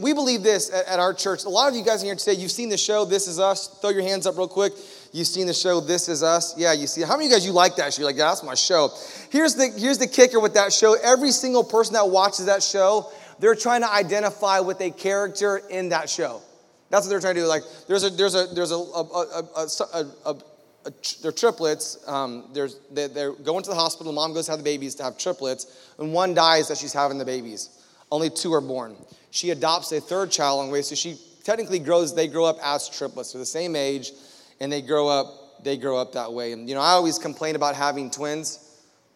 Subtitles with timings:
[0.00, 1.44] we believe this at, at, our church.
[1.44, 3.68] A lot of you guys in here today, you've seen the show This Is Us.
[3.80, 4.72] Throw your hands up real quick.
[5.12, 6.56] You've seen the show This Is Us.
[6.58, 7.02] Yeah, you see.
[7.02, 8.00] How many of you guys you like that show?
[8.00, 8.90] You're like, yeah, that's my show.
[9.30, 10.96] Here's the here's the kicker with that show.
[11.02, 15.90] Every single person that watches that show, they're trying to identify with a character in
[15.90, 16.40] that show.
[16.90, 17.46] That's what they're trying to do.
[17.46, 19.02] Like, there's a there's a there's a, a,
[19.54, 20.36] a, a,
[21.22, 21.98] they're triplets.
[22.06, 24.12] Um, there's, they, they're going to the hospital.
[24.12, 27.18] Mom goes to have the babies to have triplets, and one dies as she's having
[27.18, 27.70] the babies.
[28.10, 28.96] Only two are born.
[29.30, 32.14] She adopts a third child the way, so she technically grows.
[32.14, 33.32] They grow up as triplets.
[33.32, 34.12] They're the same age,
[34.60, 35.62] and they grow up.
[35.64, 36.52] They grow up that way.
[36.52, 38.64] And you know, I always complain about having twins.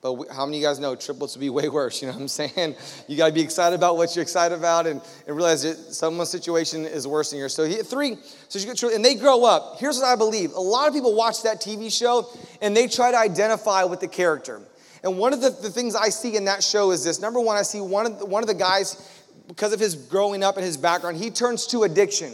[0.02, 2.02] But how many of you guys know triplets would be way worse?
[2.02, 2.74] You know what I'm saying?
[3.08, 6.30] You got to be excited about what you're excited about and, and realize that someone's
[6.30, 7.54] situation is worse than yours.
[7.54, 8.16] So he, three,
[8.48, 9.78] so you get, and they grow up.
[9.78, 10.52] Here's what I believe.
[10.52, 12.26] A lot of people watch that TV show
[12.60, 14.62] and they try to identify with the character.
[15.04, 17.20] And one of the, the things I see in that show is this.
[17.20, 19.21] Number one, I see one of the, one of the guys,
[19.54, 22.32] because of his growing up and his background, he turns to addiction.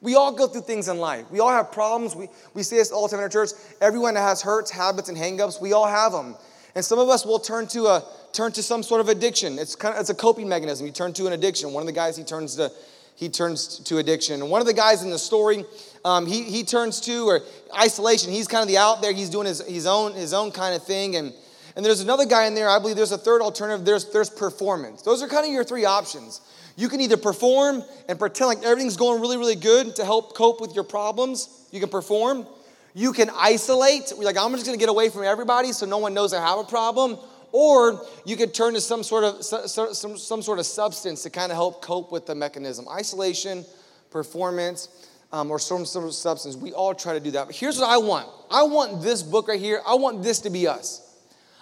[0.00, 1.30] We all go through things in life.
[1.30, 2.16] We all have problems.
[2.16, 3.50] We, we see this all the time in our church.
[3.82, 6.36] Everyone has hurts, habits, and hangups, we all have them.
[6.74, 9.58] And some of us will turn to a turn to some sort of addiction.
[9.58, 10.86] It's kind of it's a coping mechanism.
[10.86, 11.72] You turn to an addiction.
[11.72, 12.70] One of the guys he turns to
[13.16, 14.40] he turns to addiction.
[14.40, 15.64] And one of the guys in the story,
[16.04, 17.40] um, he he turns to or
[17.76, 18.30] isolation.
[18.30, 19.12] He's kind of the out there.
[19.12, 21.16] He's doing his, his own his own kind of thing.
[21.16, 21.32] And
[21.78, 22.68] and there's another guy in there.
[22.68, 23.86] I believe there's a third alternative.
[23.86, 25.00] There's there's performance.
[25.00, 26.42] Those are kind of your three options.
[26.76, 30.60] You can either perform and pretend like everything's going really really good to help cope
[30.60, 31.66] with your problems.
[31.70, 32.46] You can perform
[32.94, 36.14] you can isolate, You're like, I'm just gonna get away from everybody so no one
[36.14, 37.16] knows I have a problem.
[37.52, 41.30] Or you could turn to some sort of some, some, some sort of substance to
[41.30, 42.86] kind of help cope with the mechanism.
[42.88, 43.64] Isolation,
[44.10, 44.88] performance,
[45.32, 46.56] um, or some sort of substance.
[46.56, 47.46] We all try to do that.
[47.46, 48.28] But here's what I want.
[48.50, 49.80] I want this book right here.
[49.86, 51.07] I want this to be us.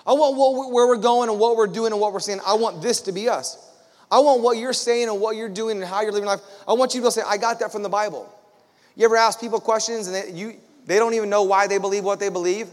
[0.07, 2.41] I want what, where we're going and what we're doing and what we're saying.
[2.47, 3.63] I want this to be us.
[4.11, 6.41] I want what you're saying and what you're doing and how you're living life.
[6.67, 8.33] I want you to say, I got that from the Bible.
[8.95, 10.55] You ever ask people questions and they, you,
[10.87, 12.69] they don't even know why they believe what they believe.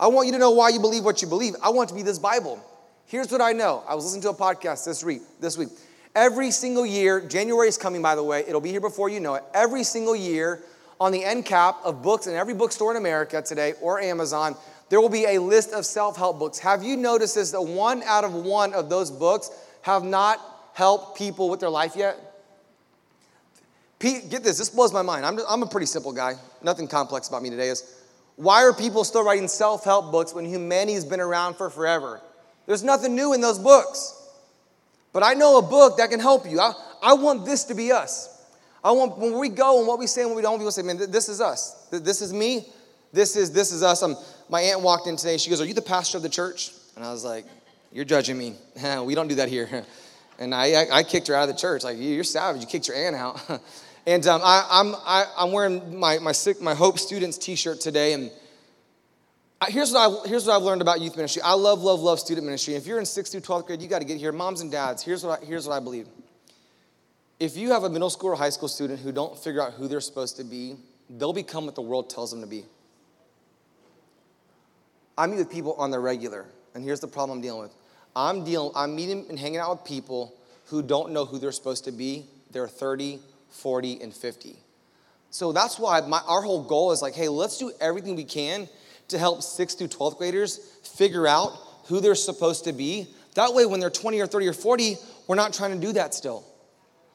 [0.00, 1.54] I want you to know why you believe what you believe.
[1.62, 2.60] I want to be this Bible.
[3.06, 3.84] Here's what I know.
[3.88, 5.22] I was listening to a podcast this week.
[5.40, 5.68] This week,
[6.16, 8.44] every single year, January is coming, by the way.
[8.48, 9.44] It'll be here before you know it.
[9.54, 10.62] Every single year,
[11.02, 14.54] on the end cap of books in every bookstore in America today or Amazon,
[14.92, 16.58] there will be a list of self-help books.
[16.58, 17.52] Have you noticed this?
[17.52, 20.38] That one out of one of those books have not
[20.74, 22.18] helped people with their life yet.
[23.98, 25.24] Pete, get this, this blows my mind.
[25.24, 26.34] I'm, I'm a pretty simple guy.
[26.62, 28.02] Nothing complex about me today is
[28.36, 32.20] why are people still writing self help books when humanity's been around for forever?
[32.66, 34.30] There's nothing new in those books.
[35.14, 36.60] But I know a book that can help you.
[36.60, 38.44] I, I want this to be us.
[38.84, 40.82] I want when we go and what we say and what we don't, people say,
[40.82, 41.86] man, this is us.
[41.90, 42.66] This is me.
[43.12, 44.02] This is this is us.
[44.02, 44.16] I'm,
[44.52, 45.38] my aunt walked in today.
[45.38, 46.72] She goes, Are you the pastor of the church?
[46.94, 47.46] And I was like,
[47.90, 48.54] You're judging me.
[49.02, 49.84] we don't do that here.
[50.38, 51.84] And I, I, I kicked her out of the church.
[51.84, 52.62] Like, you're savage.
[52.62, 53.40] You kicked your aunt out.
[54.04, 58.14] And um, I, I'm, I, I'm wearing my, my, my Hope Students t shirt today.
[58.14, 58.32] And
[59.60, 62.18] I, here's, what I, here's what I've learned about youth ministry I love, love, love
[62.18, 62.74] student ministry.
[62.74, 64.32] If you're in 6th through 12th grade, you got to get here.
[64.32, 66.08] Moms and dads, here's what, I, here's what I believe.
[67.38, 69.86] If you have a middle school or high school student who don't figure out who
[69.86, 70.74] they're supposed to be,
[71.08, 72.64] they'll become what the world tells them to be.
[75.16, 77.74] I meet with people on the regular, and here's the problem I'm dealing with.
[78.14, 80.34] I'm dealing, I'm meeting and hanging out with people
[80.66, 82.26] who don't know who they're supposed to be.
[82.50, 83.18] They're 30,
[83.50, 84.56] 40, and 50.
[85.30, 88.68] So that's why my, our whole goal is like, hey, let's do everything we can
[89.08, 91.52] to help 6th through 12th graders figure out
[91.86, 93.06] who they're supposed to be.
[93.34, 94.96] That way, when they're 20 or 30 or 40,
[95.26, 96.44] we're not trying to do that still.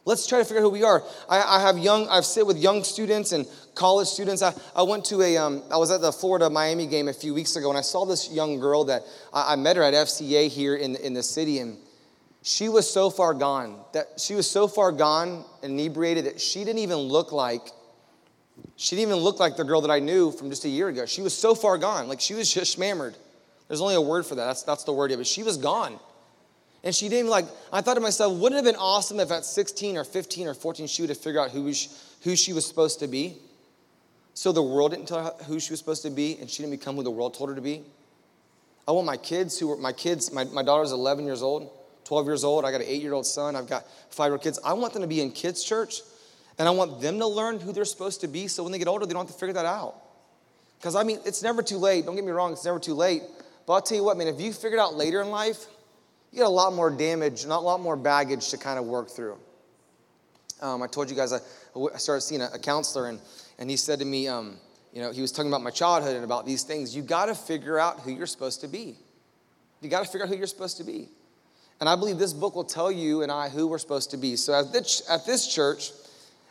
[0.08, 1.04] Let's try to figure out who we are.
[1.28, 3.46] I, I have young, I've sit with young students and
[3.76, 4.42] college students.
[4.42, 7.34] I, I went to a, um, I was at the Florida Miami game a few
[7.34, 9.04] weeks ago, and I saw this young girl that
[9.34, 11.78] I, I met her at FCA here in, in the city, and
[12.42, 16.80] she was so far gone that she was so far gone inebriated that she didn't
[16.80, 17.68] even look like
[18.78, 21.06] she didn't even look like the girl that I knew from just a year ago.
[21.06, 22.08] She was so far gone.
[22.08, 23.16] Like she was just shmammered.
[23.68, 24.46] There's only a word for that.
[24.46, 26.00] That's, that's the word, but she was gone.
[26.84, 29.46] And she didn't like, I thought to myself, wouldn't it have been awesome if at
[29.46, 31.90] 16 or 15 or 14 she would have figured out who she,
[32.22, 33.38] who she was supposed to be?
[34.34, 36.80] So the world didn't tell her who she was supposed to be and she didn't
[36.80, 37.84] become who the world told her to be.
[38.88, 41.72] I want my kids who were, my kids, my, my daughter's 11 years old.
[42.06, 42.64] 12 years old.
[42.64, 43.56] I got an eight year old son.
[43.56, 44.60] I've got five year kids.
[44.64, 46.02] I want them to be in kids' church
[46.58, 48.88] and I want them to learn who they're supposed to be so when they get
[48.88, 49.96] older, they don't have to figure that out.
[50.80, 52.06] Because I mean, it's never too late.
[52.06, 53.24] Don't get me wrong, it's never too late.
[53.66, 55.66] But I'll tell you what, man, if you figure it out later in life,
[56.32, 59.10] you get a lot more damage, not a lot more baggage to kind of work
[59.10, 59.38] through.
[60.62, 61.40] Um, I told you guys I,
[61.94, 63.20] I started seeing a, a, counselor, and,
[63.60, 64.58] and he said to me, um,
[64.92, 66.96] you know, he was talking about my childhood and about these things.
[66.96, 68.96] You got to figure out who you're supposed to be.
[69.82, 71.10] You got to figure out who you're supposed to be.
[71.80, 74.36] And I believe this book will tell you and I who we're supposed to be.
[74.36, 75.92] So at this, at this church,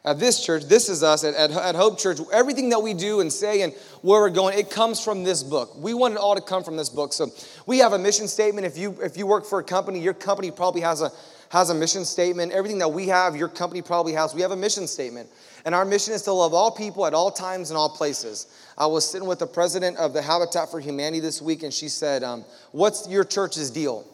[0.07, 2.21] at this church, this is us at, at, at, Hope Church.
[2.33, 5.77] Everything that we do and say and where we're going, it comes from this book.
[5.77, 7.13] We want it all to come from this book.
[7.13, 7.29] So
[7.67, 8.69] we have a mission statement.
[8.69, 11.11] If you if you work for a company, your company probably has a
[11.51, 12.53] has a mission statement.
[12.53, 14.33] Everything that we have, your company probably has.
[14.33, 15.29] We have a mission statement.
[15.65, 18.47] And our mission is to love all people at all times and all places.
[18.79, 21.89] I was sitting with the president of the Habitat for Humanity this week, and she
[21.89, 24.07] said, um, What's your church's deal?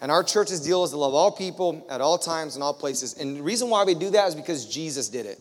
[0.00, 3.14] And our church's deal is to love all people at all times and all places.
[3.14, 5.38] And the reason why we do that is because Jesus did it.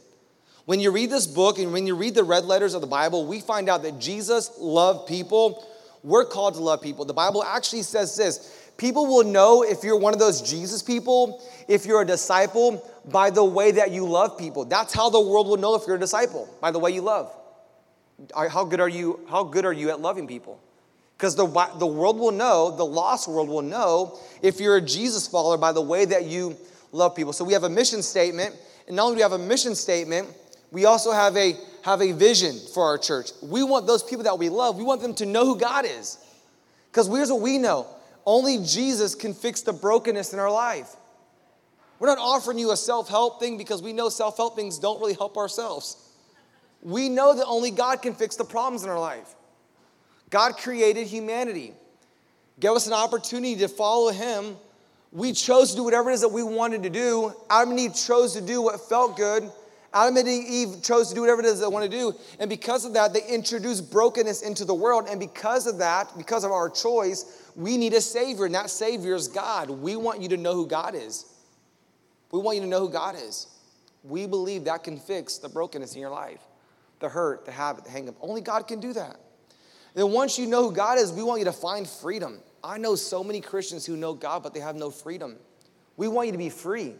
[0.65, 3.25] When you read this book and when you read the red letters of the Bible,
[3.25, 5.65] we find out that Jesus loved people.
[6.03, 7.05] We're called to love people.
[7.05, 11.41] The Bible actually says this people will know if you're one of those Jesus people,
[11.67, 14.65] if you're a disciple, by the way that you love people.
[14.65, 17.33] That's how the world will know if you're a disciple, by the way you love.
[18.35, 20.59] How good are you, how good are you at loving people?
[21.19, 21.45] Because the,
[21.79, 25.73] the world will know, the lost world will know if you're a Jesus follower by
[25.73, 26.55] the way that you
[26.93, 27.33] love people.
[27.33, 28.55] So we have a mission statement,
[28.87, 30.29] and not only do we have a mission statement,
[30.71, 33.31] we also have a have a vision for our church.
[33.43, 36.19] We want those people that we love, we want them to know who God is.
[36.89, 37.85] Because here's what we know
[38.25, 40.95] only Jesus can fix the brokenness in our life.
[41.99, 45.01] We're not offering you a self help thing because we know self help things don't
[45.01, 45.97] really help ourselves.
[46.81, 49.35] We know that only God can fix the problems in our life.
[50.29, 51.73] God created humanity,
[52.59, 54.55] gave us an opportunity to follow Him.
[55.11, 57.33] We chose to do whatever it is that we wanted to do.
[57.49, 59.49] Adam and Eve chose to do what felt good.
[59.91, 62.13] Adam and Eve chose to do whatever it is they want to do.
[62.39, 65.07] And because of that, they introduced brokenness into the world.
[65.09, 68.45] And because of that, because of our choice, we need a Savior.
[68.45, 69.69] And that Savior is God.
[69.71, 71.25] We want you to know who God is.
[72.31, 73.47] We want you to know who God is.
[74.03, 76.41] We believe that can fix the brokenness in your life
[76.99, 78.15] the hurt, the habit, the hang up.
[78.19, 79.17] Only God can do that.
[79.99, 82.39] And once you know who God is, we want you to find freedom.
[82.63, 85.35] I know so many Christians who know God, but they have no freedom.
[85.97, 86.93] We want you to be free.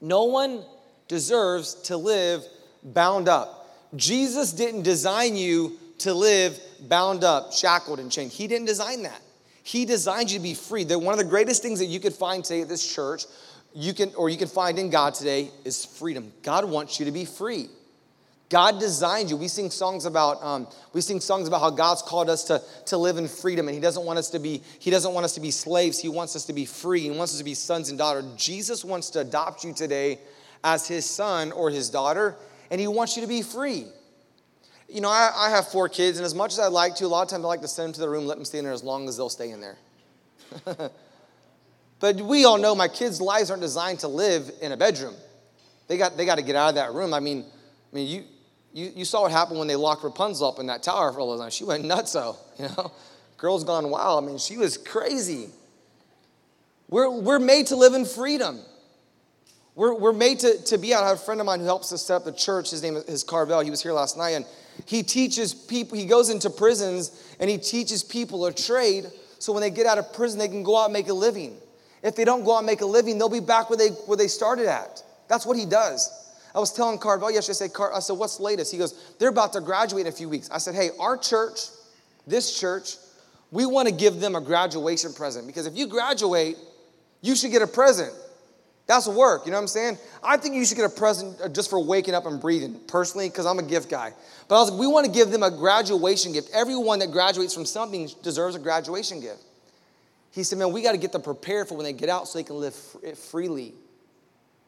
[0.00, 0.62] No one
[1.08, 2.44] deserves to live
[2.84, 3.90] bound up.
[3.96, 8.30] Jesus didn't design you to live bound up, shackled, and chained.
[8.30, 9.20] He didn't design that.
[9.64, 10.84] He designed you to be free.
[10.84, 13.24] That one of the greatest things that you could find today at this church,
[13.74, 16.32] you can, or you can find in God today, is freedom.
[16.44, 17.68] God wants you to be free.
[18.48, 19.36] God designed you.
[19.36, 22.96] We sing songs about um, we sing songs about how God's called us to, to
[22.96, 25.40] live in freedom, and He doesn't want us to be He doesn't want us to
[25.40, 25.98] be slaves.
[25.98, 27.00] He wants us to be free.
[27.00, 28.24] He wants us to be sons and daughters.
[28.36, 30.20] Jesus wants to adopt you today
[30.62, 32.36] as His son or His daughter,
[32.70, 33.86] and He wants you to be free.
[34.88, 37.08] You know, I, I have four kids, and as much as I like to, a
[37.08, 38.64] lot of times I like to send them to the room, let them stay in
[38.64, 39.76] there as long as they'll stay in there.
[41.98, 45.16] but we all know my kids' lives aren't designed to live in a bedroom.
[45.88, 47.12] They got they got to get out of that room.
[47.12, 47.44] I mean,
[47.92, 48.24] I mean, you
[48.76, 51.24] you, you saw what happened when they locked Rapunzel up in that tower for a
[51.24, 51.50] little time.
[51.50, 52.92] She went nuts, so, you know.
[53.38, 54.24] Girl's gone wild.
[54.24, 55.48] I mean, she was crazy.
[56.88, 58.60] We're, we're made to live in freedom.
[59.74, 61.04] We're, we're made to, to be out.
[61.04, 62.70] I have a friend of mine who helps us set up the church.
[62.70, 63.60] His name is Carvel.
[63.60, 64.46] He was here last night, and
[64.86, 69.06] he teaches people, he goes into prisons and he teaches people a trade
[69.38, 71.56] so when they get out of prison, they can go out and make a living.
[72.02, 74.16] If they don't go out and make a living, they'll be back where they, where
[74.16, 75.02] they started at.
[75.28, 76.10] That's what he does.
[76.56, 78.72] I was telling Carvel yesterday, I said, Car- I said, what's latest?
[78.72, 80.48] He goes, they're about to graduate in a few weeks.
[80.50, 81.58] I said, hey, our church,
[82.26, 82.96] this church,
[83.50, 86.56] we want to give them a graduation present because if you graduate,
[87.20, 88.10] you should get a present.
[88.86, 89.98] That's work, you know what I'm saying?
[90.22, 93.28] I think you should get a present uh, just for waking up and breathing, personally,
[93.28, 94.12] because I'm a gift guy.
[94.48, 96.50] But I was like, we want to give them a graduation gift.
[96.54, 99.42] Everyone that graduates from something deserves a graduation gift.
[100.30, 102.38] He said, man, we got to get them prepared for when they get out so
[102.38, 102.74] they can live
[103.18, 103.74] freely.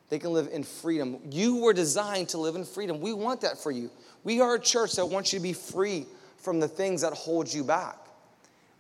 [0.09, 1.19] They can live in freedom.
[1.31, 3.01] You were designed to live in freedom.
[3.01, 3.91] We want that for you.
[4.25, 6.07] We are a church that wants you to be free
[6.39, 7.97] from the things that hold you back.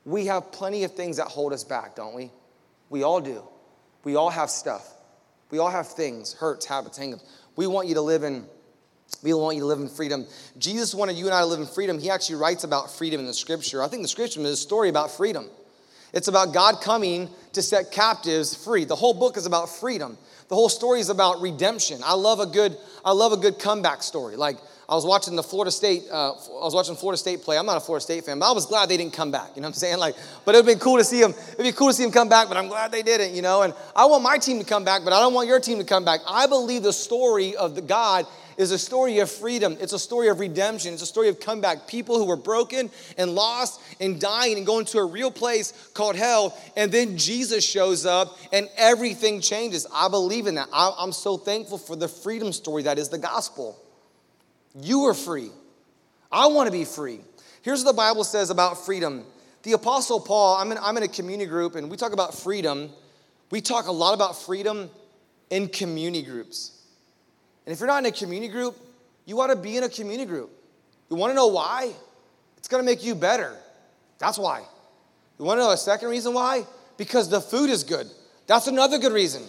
[0.04, 2.30] We have plenty of things that hold us back, don't we?
[2.88, 3.42] We all do.
[4.04, 4.94] We all have stuff.
[5.50, 7.24] We all have things, hurts, habits, hangups.
[7.56, 8.46] We want you to live in
[9.22, 10.26] we want you to live in freedom.
[10.58, 11.98] Jesus wanted you and I to live in freedom.
[11.98, 13.82] He actually writes about freedom in the scripture.
[13.82, 15.48] I think the scripture is a story about freedom.
[16.12, 18.84] It's about God coming to set captives free.
[18.84, 20.18] The whole book is about freedom.
[20.48, 22.00] The whole story is about redemption.
[22.04, 24.36] I love a good, I love a good comeback story.
[24.36, 24.56] Like
[24.88, 27.58] I was watching the Florida State, uh, I was watching Florida State play.
[27.58, 29.50] I'm not a Florida State fan, but I was glad they didn't come back.
[29.54, 29.98] You know what I'm saying?
[29.98, 31.34] Like, but it'd been cool to see them.
[31.52, 33.34] It'd be cool to see them come back, but I'm glad they didn't.
[33.34, 35.60] You know, and I want my team to come back, but I don't want your
[35.60, 36.20] team to come back.
[36.26, 38.26] I believe the story of the God
[38.58, 39.76] is a story of freedom.
[39.80, 40.92] It's a story of redemption.
[40.92, 41.86] It's a story of comeback.
[41.86, 46.16] People who were broken and lost and dying and going to a real place called
[46.16, 46.58] hell.
[46.76, 49.86] And then Jesus shows up and everything changes.
[49.94, 50.68] I believe in that.
[50.72, 53.80] I'm so thankful for the freedom story that is the gospel.
[54.78, 55.50] You are free.
[56.30, 57.20] I want to be free.
[57.62, 59.24] Here's what the Bible says about freedom.
[59.62, 62.90] The Apostle Paul, I'm in, I'm in a community group and we talk about freedom
[63.50, 64.90] We talk a lot about freedom
[65.50, 66.77] in community groups.
[67.68, 68.78] And if you're not in a community group,
[69.26, 70.50] you ought to be in a community group.
[71.10, 71.92] You want to know why?
[72.56, 73.54] It's going to make you better.
[74.18, 74.62] That's why.
[75.38, 76.64] You want to know a second reason why?
[76.96, 78.10] Because the food is good.
[78.46, 79.42] That's another good reason.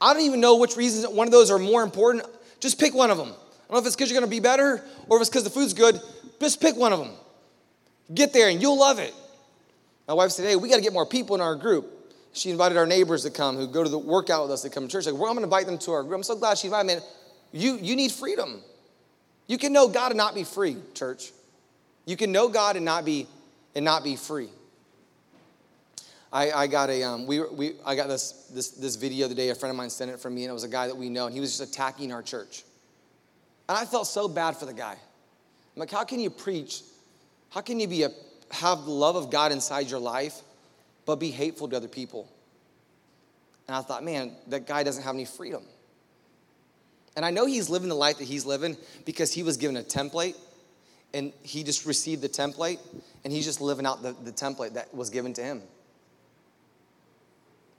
[0.00, 2.24] I don't even know which reasons one of those are more important.
[2.60, 3.30] Just pick one of them.
[3.30, 5.42] I don't know if it's because you're going to be better or if it's because
[5.42, 6.00] the food's good.
[6.40, 7.10] Just pick one of them.
[8.14, 9.12] Get there and you'll love it.
[10.06, 11.90] My wife said, Hey, we got to get more people in our group.
[12.34, 14.86] She invited our neighbors to come who go to the workout with us to come
[14.86, 15.06] to church.
[15.06, 16.14] Like, well, I'm going to invite them to our group.
[16.14, 17.04] I'm so glad she invited me.
[17.52, 18.62] You, you need freedom.
[19.46, 21.32] You can know God and not be free, church.
[22.06, 23.26] You can know God and not be
[23.74, 24.48] and not be free.
[26.32, 29.50] I, I got a um, we, we I got this this this video the day
[29.50, 31.10] a friend of mine sent it from me and it was a guy that we
[31.10, 32.64] know and he was just attacking our church,
[33.68, 34.92] and I felt so bad for the guy.
[34.92, 36.82] I'm like, how can you preach?
[37.50, 38.10] How can you be a
[38.50, 40.40] have the love of God inside your life,
[41.04, 42.28] but be hateful to other people?
[43.68, 45.62] And I thought, man, that guy doesn't have any freedom.
[47.16, 49.82] And I know he's living the life that he's living because he was given a
[49.82, 50.36] template
[51.14, 52.78] and he just received the template
[53.24, 55.62] and he's just living out the, the template that was given to him.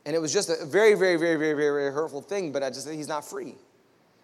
[0.06, 2.70] And it was just a very, very, very, very, very, very hurtful thing, but I
[2.70, 3.56] just said he's not free.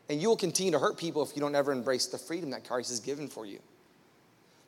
[0.09, 2.67] And you will continue to hurt people if you don't ever embrace the freedom that
[2.67, 3.59] Christ has given for you.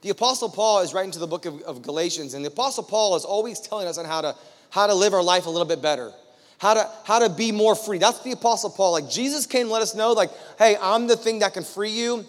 [0.01, 3.15] The Apostle Paul is writing to the book of, of Galatians, and the Apostle Paul
[3.15, 4.35] is always telling us on how to,
[4.69, 6.11] how to live our life a little bit better
[6.61, 7.97] how to how to be more free.
[7.97, 8.91] That's the apostle paul.
[8.91, 12.23] Like jesus came let us know like hey i'm the thing that can free you.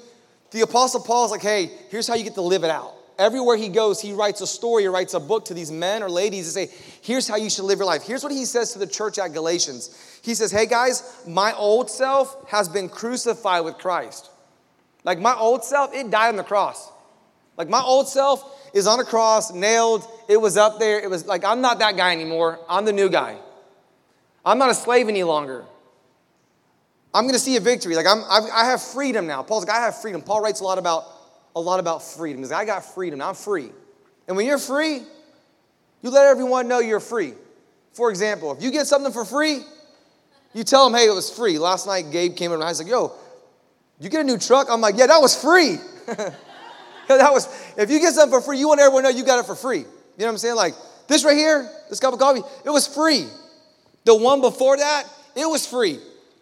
[0.52, 2.94] The apostle paul is like hey here's how you get to live it out.
[3.18, 6.08] Everywhere he goes he writes a story or writes a book to these men or
[6.08, 8.04] ladies to say here's how you should live your life.
[8.04, 10.18] Here's what he says to the church at galatians.
[10.22, 14.30] He says hey guys my old self has been crucified with christ.
[15.04, 16.90] Like my old self it died on the cross.
[17.58, 20.08] Like my old self is on a cross nailed.
[20.26, 20.98] It was up there.
[21.00, 22.58] It was like i'm not that guy anymore.
[22.66, 23.36] I'm the new guy
[24.44, 25.64] I'm not a slave any longer.
[27.14, 27.94] I'm going to see a victory.
[27.94, 29.42] Like I'm, I've, I have freedom now.
[29.42, 30.22] Paul's like, I have freedom.
[30.22, 31.04] Paul writes a lot about
[31.54, 32.40] a lot about freedom.
[32.40, 33.20] He's like, I got freedom.
[33.20, 33.70] I'm free.
[34.26, 35.02] And when you're free,
[36.00, 37.34] you let everyone know you're free.
[37.92, 39.60] For example, if you get something for free,
[40.54, 41.58] you tell them, hey, it was free.
[41.58, 43.12] Last night, Gabe came in and I was like, yo,
[44.00, 44.68] you get a new truck?
[44.70, 45.76] I'm like, yeah, that was free.
[46.06, 49.38] that was, if you get something for free, you want everyone to know you got
[49.38, 49.78] it for free.
[49.78, 49.84] You
[50.18, 50.56] know what I'm saying?
[50.56, 50.74] Like,
[51.08, 53.26] this right here, this cup of coffee, it was free.
[54.04, 55.04] The one before that,
[55.36, 55.98] it was free.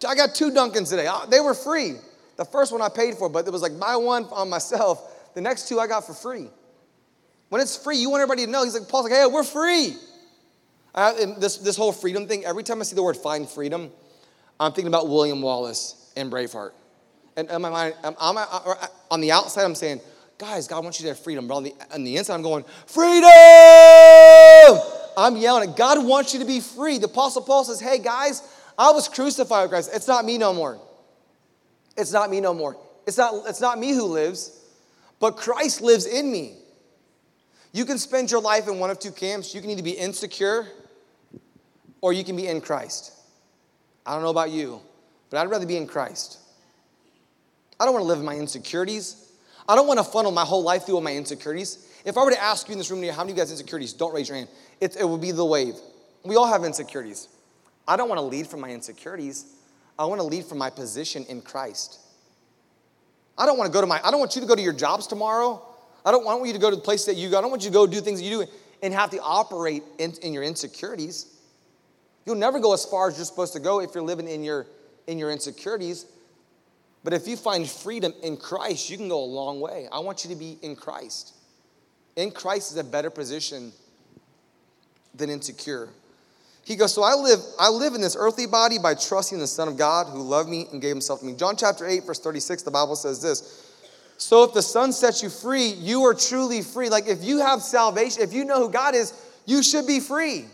[0.07, 1.09] I got two Dunkins today.
[1.29, 1.97] They were free.
[2.37, 5.35] The first one I paid for, but it was like my one on myself.
[5.35, 6.49] The next two I got for free.
[7.51, 8.65] When it's free, you want everybody to know.
[8.65, 9.97] He's like, Paul's like, hey, we're free.
[10.95, 13.91] I, this, this whole freedom thing, every time I see the word find freedom,
[14.59, 16.73] I'm thinking about William Wallace and Braveheart.
[17.37, 20.01] And in my mind, I'm, I'm, uh, on the outside, I'm saying,
[20.39, 21.47] guys, God wants you to have freedom.
[21.47, 23.31] But on the, on the inside, I'm going, freedom!
[25.21, 26.99] I'm yelling at God wants you to be free.
[26.99, 28.43] The Apostle Paul says, Hey guys,
[28.79, 29.91] I was crucified with Christ.
[29.93, 30.81] It's not me no more.
[31.97, 32.77] It's not me no more.
[33.07, 34.59] It's not, it's not me who lives,
[35.19, 36.55] but Christ lives in me.
[37.73, 39.55] You can spend your life in one of two camps.
[39.55, 40.67] You can either be insecure
[42.01, 43.13] or you can be in Christ.
[44.07, 44.81] I don't know about you,
[45.29, 46.39] but I'd rather be in Christ.
[47.79, 49.31] I don't want to live in my insecurities.
[49.69, 51.87] I don't want to funnel my whole life through all my insecurities.
[52.05, 53.93] If I were to ask you in this room, how many of you guys insecurities?
[53.93, 54.49] Don't raise your hand.
[54.81, 55.75] It, it would be the wave.
[56.25, 57.29] We all have insecurities.
[57.87, 59.47] I don't want to lead from my insecurities.
[59.99, 61.99] I want to lead from my position in Christ.
[63.37, 64.73] I don't want to go to my, I don't want you to go to your
[64.73, 65.67] jobs tomorrow.
[66.05, 67.39] I don't want you to go to the place that you go.
[67.39, 68.51] I don't want you to go do things that you do
[68.83, 71.27] and have to operate in, in your insecurities.
[72.25, 74.67] You'll never go as far as you're supposed to go if you're living in your,
[75.07, 76.07] in your insecurities.
[77.03, 79.89] But if you find freedom in Christ, you can go a long way.
[79.91, 81.35] I want you to be in Christ.
[82.17, 83.73] In Christ is a better position
[85.15, 85.89] than insecure.
[86.65, 89.69] He goes, So I live, I live in this earthly body by trusting the Son
[89.69, 91.35] of God who loved me and gave himself to me.
[91.35, 93.67] John chapter 8, verse 36, the Bible says this.
[94.19, 96.91] So if the Son sets you free, you are truly free.
[96.91, 99.15] Like if you have salvation, if you know who God is,
[99.47, 100.45] you should be free.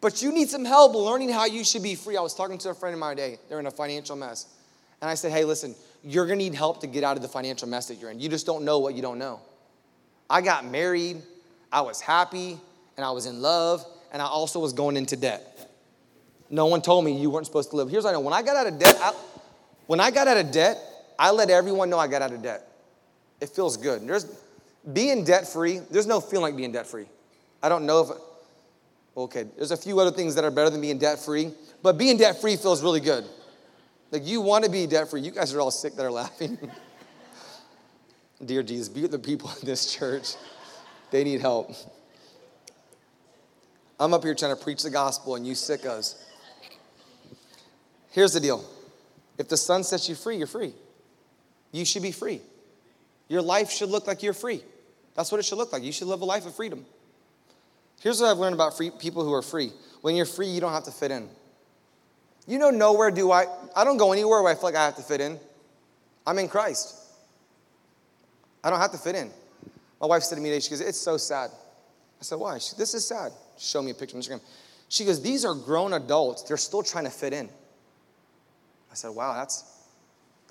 [0.00, 2.16] But you need some help learning how you should be free.
[2.16, 3.38] I was talking to a friend of mine today.
[3.48, 4.46] They're in a financial mess.
[5.00, 5.74] And I said, hey, listen,
[6.04, 8.20] you're going to need help to get out of the financial mess that you're in.
[8.20, 9.40] You just don't know what you don't know.
[10.30, 11.22] I got married,
[11.72, 12.58] I was happy,
[12.96, 15.70] and I was in love, and I also was going into debt.
[16.48, 17.88] No one told me you weren't supposed to live.
[17.88, 19.12] Here's what I know when I got out of debt, I,
[19.86, 20.78] when I got out of debt,
[21.18, 22.66] I let everyone know I got out of debt.
[23.40, 24.06] It feels good.
[24.06, 24.26] There's
[24.92, 27.06] being debt free, there's no feeling like being debt free.
[27.62, 28.10] I don't know if,
[29.16, 31.50] okay, there's a few other things that are better than being debt free,
[31.82, 33.24] but being debt free feels really good.
[34.12, 35.20] Like you want to be debt free.
[35.20, 36.58] You guys are all sick that are laughing.
[38.44, 40.34] Dear Jesus, be the people in this church.
[41.10, 41.72] They need help.
[43.98, 46.16] I'm up here trying to preach the gospel and you sickos.
[48.10, 48.64] Here's the deal
[49.38, 50.72] if the Son sets you free, you're free.
[51.72, 52.40] You should be free.
[53.28, 54.62] Your life should look like you're free.
[55.14, 55.82] That's what it should look like.
[55.82, 56.84] You should live a life of freedom.
[58.00, 59.72] Here's what I've learned about free people who are free.
[60.02, 61.28] When you're free, you don't have to fit in.
[62.46, 64.96] You know, nowhere do I, I don't go anywhere where I feel like I have
[64.96, 65.40] to fit in.
[66.26, 66.94] I'm in Christ.
[68.62, 69.30] I don't have to fit in.
[70.00, 71.50] My wife said to me today, she goes, It's so sad.
[72.20, 72.58] I said, Why?
[72.58, 73.32] She, this is sad.
[73.58, 74.40] Show me a picture on Instagram.
[74.88, 76.42] She goes, These are grown adults.
[76.42, 77.48] They're still trying to fit in.
[78.90, 79.64] I said, Wow, that's,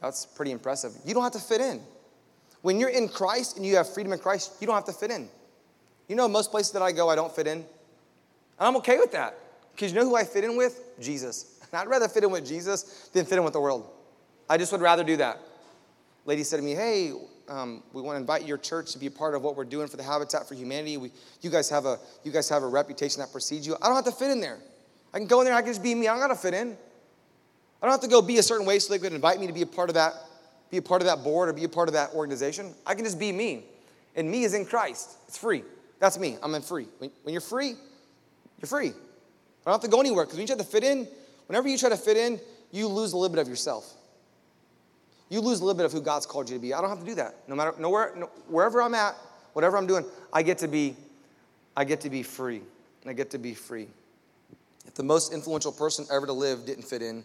[0.02, 0.94] that's pretty impressive.
[1.06, 1.82] You don't have to fit in.
[2.62, 5.12] When you're in Christ and you have freedom in Christ, you don't have to fit
[5.12, 5.30] in.
[6.08, 7.58] You know, most places that I go, I don't fit in.
[7.58, 7.66] And
[8.60, 9.38] I'm okay with that.
[9.72, 10.82] Because you know who I fit in with?
[11.00, 11.60] Jesus.
[11.62, 13.90] And I'd rather fit in with Jesus than fit in with the world.
[14.50, 15.40] I just would rather do that.
[16.26, 17.12] Lady said to me, Hey,
[17.50, 19.88] um, we want to invite your church to be a part of what we're doing
[19.88, 20.98] for the Habitat for Humanity.
[20.98, 21.12] We,
[21.42, 23.76] you, guys have a, you guys have a reputation that precedes you.
[23.82, 24.60] I don't have to fit in there.
[25.14, 26.08] I can go in there, I can just be me.
[26.08, 26.78] I don't got to fit in.
[27.82, 29.54] I don't have to go be a certain way so they could invite me to
[29.54, 30.14] be a part of that,
[30.72, 32.74] be a part of that board or be a part of that organization.
[32.86, 33.66] I can just be me.
[34.16, 35.12] And me is in Christ.
[35.28, 35.64] It's free.
[36.00, 36.38] That's me.
[36.42, 36.88] I'm in free.
[37.00, 37.76] When, when you're free,
[38.60, 38.90] you're free.
[38.90, 38.92] I
[39.72, 41.08] don't have to go anywhere because when you try to fit in,
[41.48, 42.40] whenever you try to fit in,
[42.72, 43.94] you lose a little bit of yourself.
[45.30, 46.74] You lose a little bit of who God's called you to be.
[46.74, 47.36] I don't have to do that.
[47.48, 49.16] No matter nowhere, no, wherever I'm at,
[49.54, 50.96] whatever I'm doing, I get to be,
[51.76, 52.62] I get to be free.
[53.02, 53.88] And I get to be free.
[54.86, 57.24] If the most influential person ever to live didn't fit in,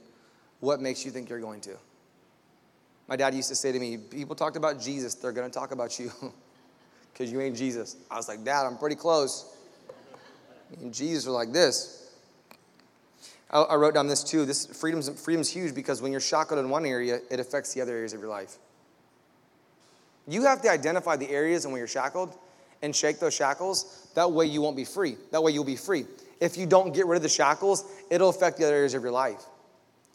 [0.61, 1.77] what makes you think you're going to?
[3.09, 5.73] My dad used to say to me, people talked about Jesus, they're going to talk
[5.73, 6.13] about you
[7.13, 7.97] because you ain't Jesus.
[8.11, 9.57] I was like, Dad, I'm pretty close.
[10.81, 12.00] And Jesus are like this.
[13.51, 14.45] I, I wrote down this too.
[14.45, 17.93] This freedom's, freedom's huge because when you're shackled in one area, it affects the other
[17.93, 18.57] areas of your life.
[20.29, 22.37] You have to identify the areas and when you're shackled
[22.83, 24.09] and shake those shackles.
[24.15, 25.17] That way you won't be free.
[25.33, 26.07] That way you'll be free.
[26.41, 29.13] If you don't get rid of the shackles, it'll affect the other areas of your
[29.13, 29.43] life.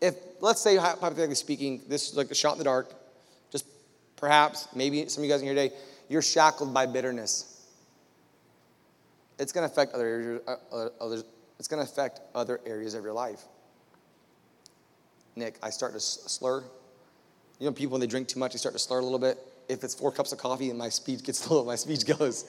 [0.02, 2.94] If, let's say, hypothetically speaking, this is like a shot in the dark,
[3.52, 3.66] just
[4.16, 5.76] perhaps, maybe some of you guys in here today,
[6.10, 7.52] you're shackled by bitterness.
[9.38, 11.22] It's going to affect other areas, uh,
[11.60, 13.42] it's going to affect other areas of your life.
[15.36, 16.64] Nick, I start to slur.
[17.60, 19.38] You know, people when they drink too much, they start to slur a little bit.
[19.68, 22.46] If it's four cups of coffee and my speech gets low, my speech goes.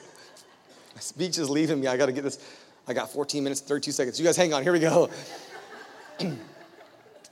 [0.95, 1.87] My speech is leaving me.
[1.87, 2.39] I got to get this.
[2.87, 4.19] I got 14 minutes, 32 seconds.
[4.19, 4.63] You guys hang on.
[4.63, 5.09] Here we go.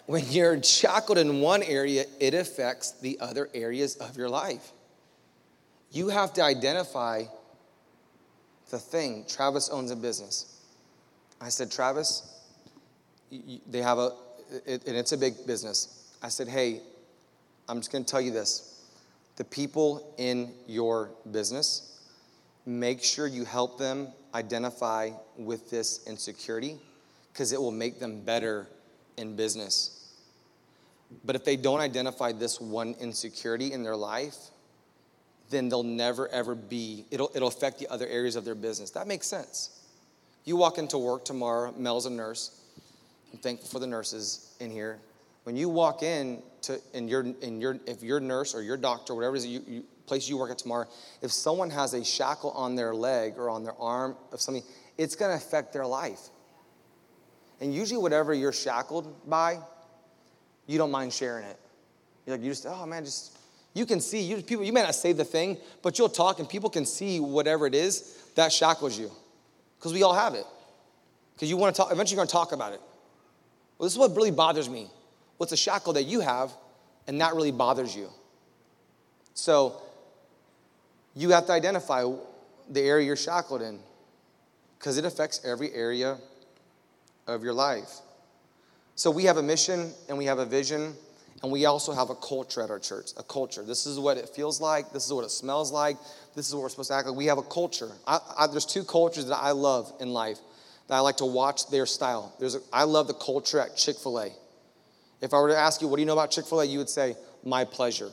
[0.05, 4.71] when you're shackled in one area, it affects the other areas of your life.
[5.91, 7.23] You have to identify
[8.69, 9.25] the thing.
[9.29, 10.54] Travis owns a business.
[11.41, 12.33] I said, Travis,
[13.67, 14.11] they have a,
[14.65, 16.13] it, and it's a big business.
[16.21, 16.81] I said, hey,
[17.67, 18.81] I'm just going to tell you this.
[19.35, 21.99] The people in your business,
[22.65, 26.77] make sure you help them identify with this insecurity
[27.31, 28.67] because it will make them better
[29.17, 30.13] in business.
[31.23, 34.35] But if they don't identify this one insecurity in their life,
[35.49, 38.91] then they'll never ever be, it'll, it'll affect the other areas of their business.
[38.91, 39.74] That makes sense.
[40.45, 42.61] You walk into work tomorrow, Mel's a nurse.
[43.33, 44.99] I'm thankful for the nurses in here.
[45.43, 49.13] When you walk in to in your in your if your nurse or your doctor,
[49.13, 50.87] whatever it is you, you place you work at tomorrow,
[51.21, 54.63] if someone has a shackle on their leg or on their arm of something,
[54.97, 56.29] it's gonna affect their life.
[57.59, 59.59] And usually whatever you're shackled by,
[60.67, 61.59] you don't mind sharing it.
[62.25, 63.37] You're like, you just, oh man, just
[63.73, 66.47] you can see you people, you may not say the thing, but you'll talk and
[66.47, 69.11] people can see whatever it is that shackles you.
[69.77, 70.45] Because we all have it.
[71.33, 72.81] Because you want to talk, eventually you're going to talk about it.
[73.77, 74.87] Well, this is what really bothers me.
[75.37, 76.51] What's a shackle that you have,
[77.07, 78.09] and that really bothers you.
[79.33, 79.81] So
[81.13, 82.09] you have to identify
[82.69, 83.79] the area you're shackled in,
[84.79, 86.17] because it affects every area
[87.27, 87.99] of your life.
[88.95, 90.95] So we have a mission and we have a vision
[91.43, 93.63] and we also have a culture at our church, a culture.
[93.63, 94.91] This is what it feels like.
[94.93, 95.97] This is what it smells like.
[96.33, 97.15] This is what we're supposed to act like.
[97.15, 97.91] We have a culture.
[98.07, 100.39] I, I, there's two cultures that I love in life
[100.87, 102.33] that I like to watch their style.
[102.39, 104.29] There's a, I love the culture at Chick fil A.
[105.21, 106.65] If I were to ask you, what do you know about Chick fil A?
[106.65, 108.09] You would say, my pleasure.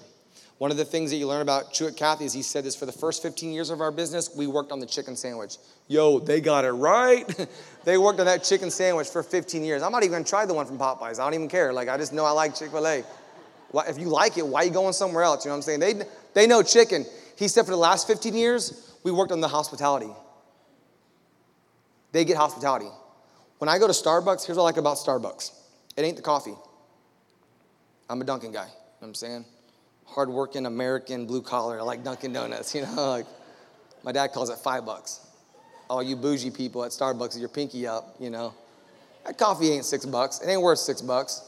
[0.58, 2.86] One of the things that you learn about Truett Cathy is he said this for
[2.86, 5.56] the first 15 years of our business, we worked on the chicken sandwich.
[5.88, 7.24] Yo, they got it right.
[7.84, 9.82] they worked on that chicken sandwich for 15 years.
[9.82, 11.18] I'm not even gonna try the one from Popeyes.
[11.18, 11.72] I don't even care.
[11.72, 13.04] Like, I just know I like Chick fil A.
[13.88, 15.44] If you like it, why are you going somewhere else?
[15.44, 15.80] You know what I'm saying?
[15.80, 17.06] They, they know chicken.
[17.36, 20.10] He said for the last 15 years, we worked on the hospitality.
[22.12, 22.88] They get hospitality.
[23.58, 25.52] When I go to Starbucks, here's what I like about Starbucks
[25.96, 26.54] it ain't the coffee.
[28.08, 28.64] I'm a Dunkin' guy.
[28.64, 29.44] You know what I'm saying?
[30.12, 31.80] hardworking American blue collar.
[31.80, 33.08] I like Dunkin' Donuts, you know.
[33.08, 33.26] Like
[34.04, 35.26] my dad calls it five bucks.
[35.88, 38.54] All you bougie people at Starbucks, your pinky up, you know.
[39.26, 40.40] That coffee ain't six bucks.
[40.40, 41.42] It ain't worth six bucks.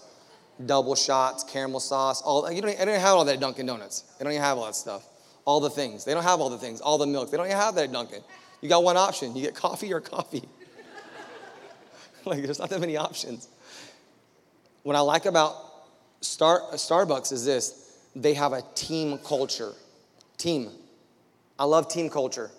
[0.64, 4.02] Double shots, caramel sauce, all you don't, I don't have all that at Dunkin' Donuts.
[4.18, 5.04] They don't even have all that stuff.
[5.44, 6.04] All the things.
[6.04, 7.30] They don't have all the things, all the milk.
[7.30, 8.22] They don't even have that at Dunkin'.
[8.60, 9.34] You got one option.
[9.34, 10.48] You get coffee or coffee.
[12.24, 13.48] like there's not that many options.
[14.84, 15.56] What I like about
[16.20, 19.72] Star, uh, Starbucks is this they have a team culture.
[20.36, 20.70] Team.
[21.58, 22.50] I love team culture.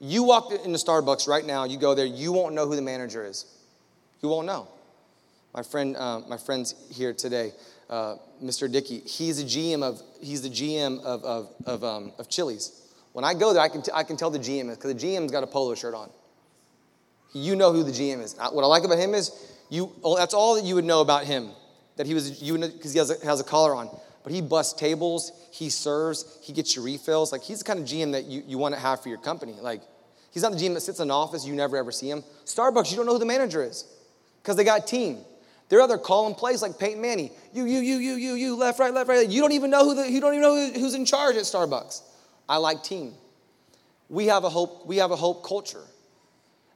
[0.00, 3.24] You walk into Starbucks right now, you go there, you won't know who the manager
[3.24, 3.46] is.
[4.22, 4.68] You won't know.
[5.54, 7.52] My friend, uh, my friend's here today,
[7.90, 8.70] uh, Mr.
[8.70, 9.00] Dickey.
[9.00, 12.82] He's a GM of he's the GM of of of, um, of Chili's.
[13.12, 15.06] When I go there, I can t- I can tell the GM is because the
[15.06, 16.10] GM's got a polo shirt on.
[17.32, 18.36] You know who the GM is.
[18.36, 19.32] What I like about him is
[19.70, 19.90] you.
[20.16, 21.50] That's all that you would know about him.
[21.96, 23.88] That he was you because he has a, has a collar on.
[24.28, 25.32] But he busts tables.
[25.52, 26.38] He serves.
[26.42, 27.32] He gets you refills.
[27.32, 29.54] Like he's the kind of GM that you, you want to have for your company.
[29.58, 29.80] Like
[30.32, 31.46] he's not the GM that sits in an office.
[31.46, 32.22] You never ever see him.
[32.44, 33.86] Starbucks, you don't know who the manager is
[34.42, 35.20] because they got team.
[35.70, 37.30] There are other calling plays like Peyton Manning.
[37.54, 39.26] You, you, you, you, you, you, left, right, left, right.
[39.26, 42.02] You don't even know who the, you don't even know who's in charge at Starbucks.
[42.50, 43.14] I like team.
[44.10, 45.84] We have a hope, we have a hope culture.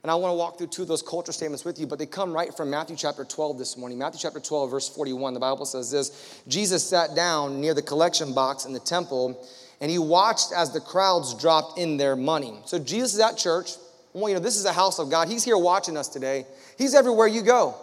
[0.03, 2.05] And I want to walk through two of those culture statements with you, but they
[2.05, 3.97] come right from Matthew chapter 12 this morning.
[3.97, 8.33] Matthew chapter 12, verse 41, the Bible says this Jesus sat down near the collection
[8.33, 9.47] box in the temple,
[9.79, 12.53] and he watched as the crowds dropped in their money.
[12.65, 13.71] So Jesus is at church.
[14.11, 15.29] Well, you know, this is a house of God.
[15.29, 16.45] He's here watching us today.
[16.77, 17.73] He's everywhere you go.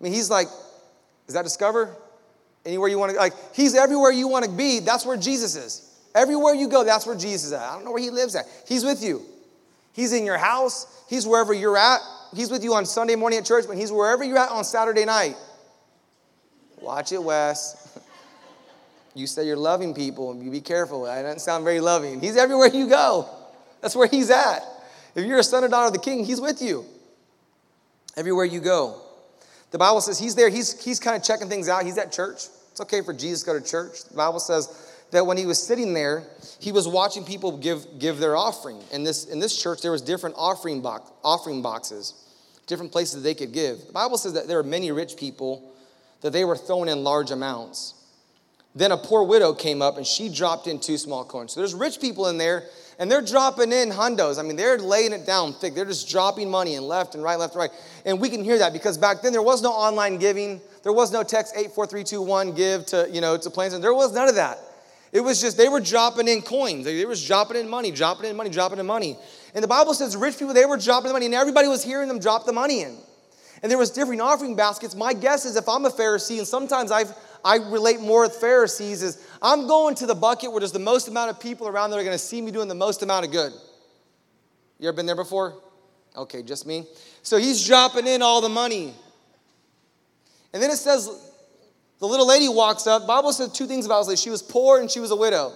[0.00, 0.46] I mean, he's like,
[1.26, 1.96] is that Discover?
[2.64, 4.78] Anywhere you want to, like, he's everywhere you want to be.
[4.78, 5.90] That's where Jesus is.
[6.14, 7.62] Everywhere you go, that's where Jesus is at.
[7.62, 8.44] I don't know where he lives at.
[8.68, 9.22] He's with you.
[9.92, 10.86] He's in your house.
[11.08, 12.00] He's wherever you're at.
[12.34, 15.04] He's with you on Sunday morning at church, but he's wherever you're at on Saturday
[15.04, 15.36] night.
[16.80, 17.78] Watch it, Wes.
[19.14, 20.34] You say you're loving people.
[20.42, 21.02] You be careful.
[21.02, 22.18] That doesn't sound very loving.
[22.18, 23.28] He's everywhere you go.
[23.82, 24.62] That's where he's at.
[25.14, 26.86] If you're a son or daughter of the king, he's with you.
[28.16, 29.02] Everywhere you go.
[29.70, 31.84] The Bible says he's there, he's, he's kind of checking things out.
[31.84, 32.44] He's at church.
[32.70, 34.04] It's okay for Jesus to go to church.
[34.04, 36.24] The Bible says that when he was sitting there,
[36.58, 38.80] he was watching people give, give their offering.
[38.92, 42.14] In this, in this church, there was different offering, box, offering boxes,
[42.66, 43.86] different places that they could give.
[43.86, 45.70] The Bible says that there were many rich people
[46.22, 47.94] that they were throwing in large amounts.
[48.74, 51.52] Then a poor widow came up and she dropped in two small coins.
[51.52, 52.64] So there's rich people in there
[52.98, 54.38] and they're dropping in hundos.
[54.38, 55.74] I mean, they're laying it down thick.
[55.74, 57.70] They're just dropping money in left and right, left and right.
[58.06, 60.58] And we can hear that because back then there was no online giving.
[60.82, 63.74] There was no text 84321 give to, you know, to plans.
[63.74, 64.58] And There was none of that.
[65.12, 66.86] It was just they were dropping in coins.
[66.86, 69.16] They were dropping in money, dropping in money, dropping in money.
[69.54, 72.08] And the Bible says rich people, they were dropping the money, and everybody was hearing
[72.08, 72.96] them drop the money in.
[73.62, 74.96] And there was different offering baskets.
[74.96, 79.02] My guess is if I'm a Pharisee, and sometimes I've I relate more with Pharisees
[79.02, 81.98] is I'm going to the bucket where there's the most amount of people around that
[81.98, 83.52] are going to see me doing the most amount of good.
[84.78, 85.54] You ever been there before?
[86.16, 86.86] Okay, just me.
[87.22, 88.94] So he's dropping in all the money.
[90.52, 91.31] And then it says
[92.02, 93.06] the little lady walks up.
[93.06, 94.16] Bible says two things about her.
[94.16, 95.52] She was poor and she was a widow.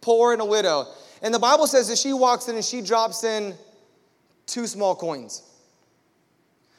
[0.00, 0.86] Poor and a widow.
[1.20, 3.54] And the Bible says that she walks in and she drops in
[4.46, 5.42] two small coins.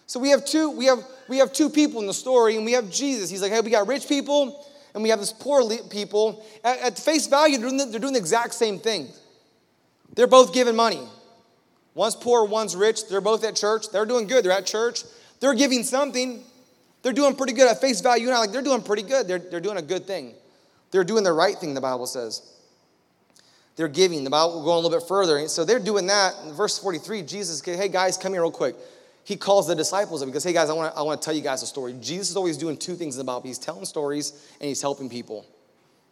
[0.08, 2.72] So we have two, we have, we have two people in the story, and we
[2.72, 3.30] have Jesus.
[3.30, 6.46] He's like, hey, we got rich people, and we have this poor people.
[6.64, 9.10] At, at face value, they're doing, the, they're doing the exact same thing.
[10.16, 11.06] They're both giving money.
[11.96, 13.10] One's poor, one's rich.
[13.10, 13.92] They're both at church.
[13.92, 14.46] They're doing good.
[14.46, 15.04] They're at church.
[15.42, 16.46] They're giving something.
[17.04, 18.30] They're doing pretty good at face value.
[18.30, 19.28] I like, they're doing pretty good.
[19.28, 20.34] They're, they're doing a good thing.
[20.92, 22.42] They're doing the right thing, the Bible says.
[23.76, 24.24] They're giving.
[24.24, 25.38] The Bible will go a little bit further.
[25.38, 26.36] And So they're doing that.
[26.46, 28.76] In verse 43, Jesus, hey guys, come here real quick
[29.24, 31.42] he calls the disciples up because, hey guys, I want to I wanna tell you
[31.42, 31.94] guys a story.
[32.02, 35.10] Jesus is always doing two things in the Bible he's telling stories and he's helping
[35.10, 35.46] people.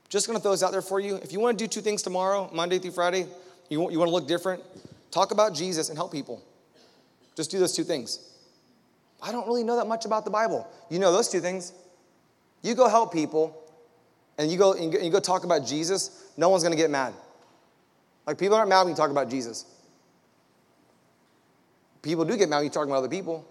[0.09, 1.15] Just gonna throw this out there for you.
[1.15, 3.27] If you wanna do two things tomorrow, Monday through Friday,
[3.69, 4.63] you, want, you wanna look different,
[5.11, 6.43] talk about Jesus and help people.
[7.35, 8.19] Just do those two things.
[9.21, 10.67] I don't really know that much about the Bible.
[10.89, 11.73] You know those two things.
[12.61, 13.55] You go help people
[14.37, 17.13] and you go, and you go talk about Jesus, no one's gonna get mad.
[18.25, 19.65] Like people aren't mad when you talk about Jesus.
[22.01, 23.45] People do get mad when you talk about other people.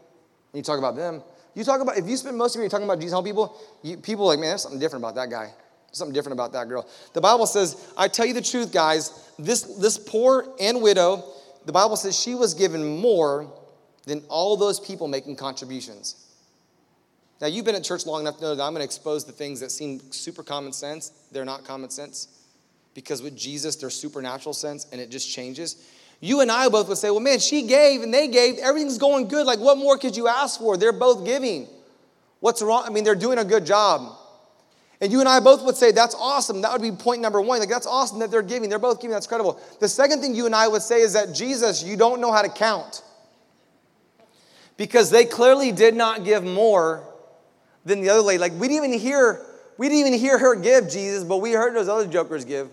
[0.52, 1.22] When you talk about them.
[1.54, 3.56] You talk about, if you spend most of your time talking about Jesus helping people,
[3.82, 5.52] you, people are like, man, there's something different about that guy.
[5.92, 6.86] Something different about that girl.
[7.12, 11.24] The Bible says, I tell you the truth, guys, this, this poor and widow,
[11.66, 13.52] the Bible says she was given more
[14.08, 16.24] than all those people making contributions.
[17.40, 19.32] Now, you've been at church long enough to know that I'm going to expose the
[19.32, 21.12] things that seem super common sense.
[21.30, 22.26] They're not common sense.
[22.94, 25.86] Because with Jesus, they're supernatural sense, and it just changes.
[26.20, 28.58] You and I both would say, well, man, she gave and they gave.
[28.58, 29.46] Everything's going good.
[29.46, 30.76] Like, what more could you ask for?
[30.76, 31.68] They're both giving.
[32.40, 32.82] What's wrong?
[32.86, 34.16] I mean, they're doing a good job.
[35.00, 36.62] And you and I both would say, that's awesome.
[36.62, 37.60] That would be point number one.
[37.60, 38.68] Like, that's awesome that they're giving.
[38.68, 39.12] They're both giving.
[39.12, 39.60] That's credible.
[39.78, 42.42] The second thing you and I would say is that Jesus, you don't know how
[42.42, 43.02] to count.
[44.78, 47.04] Because they clearly did not give more
[47.84, 48.38] than the other lady.
[48.38, 49.44] Like, we didn't even hear,
[49.76, 52.70] we didn't even hear her give Jesus, but we heard those other jokers give.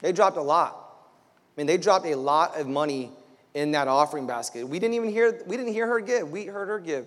[0.00, 0.76] They dropped a lot.
[0.76, 3.10] I mean, they dropped a lot of money
[3.54, 4.68] in that offering basket.
[4.68, 6.30] We didn't even hear, we didn't hear her give.
[6.30, 7.06] We heard her give.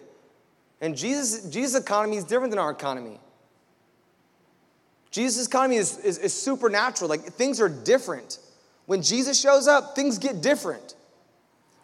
[0.82, 3.20] And Jesus, Jesus' economy is different than our economy.
[5.12, 7.10] Jesus' economy is, is, is supernatural.
[7.10, 8.40] Like things are different.
[8.86, 10.96] When Jesus shows up, things get different.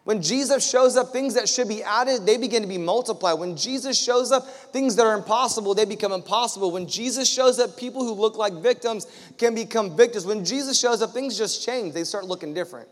[0.04, 3.38] When Jesus shows up, things that should be added, they begin to be multiplied.
[3.38, 6.72] When Jesus shows up, things that are impossible, they become impossible.
[6.72, 9.06] When Jesus shows up, people who look like victims
[9.38, 10.26] can become victims.
[10.26, 11.94] When Jesus shows up, things just change.
[11.94, 12.90] They start looking different.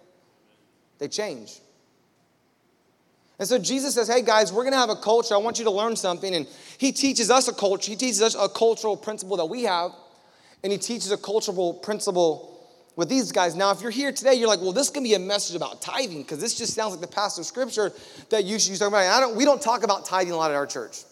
[1.00, 1.60] They change.
[3.40, 5.34] And so Jesus says, Hey guys, we're gonna have a culture.
[5.34, 6.36] I want you to learn something.
[6.36, 6.46] And
[6.78, 9.92] he teaches us a culture, he teaches us a cultural principle that we have
[10.64, 12.59] and he teaches a cultural principle
[12.96, 13.56] with these guys.
[13.56, 16.22] Now, if you're here today, you're like, well, this can be a message about tithing
[16.22, 17.92] because this just sounds like the passage of scripture
[18.30, 19.06] that you should use talking about.
[19.06, 21.04] I don't, we don't talk about tithing a lot at our church.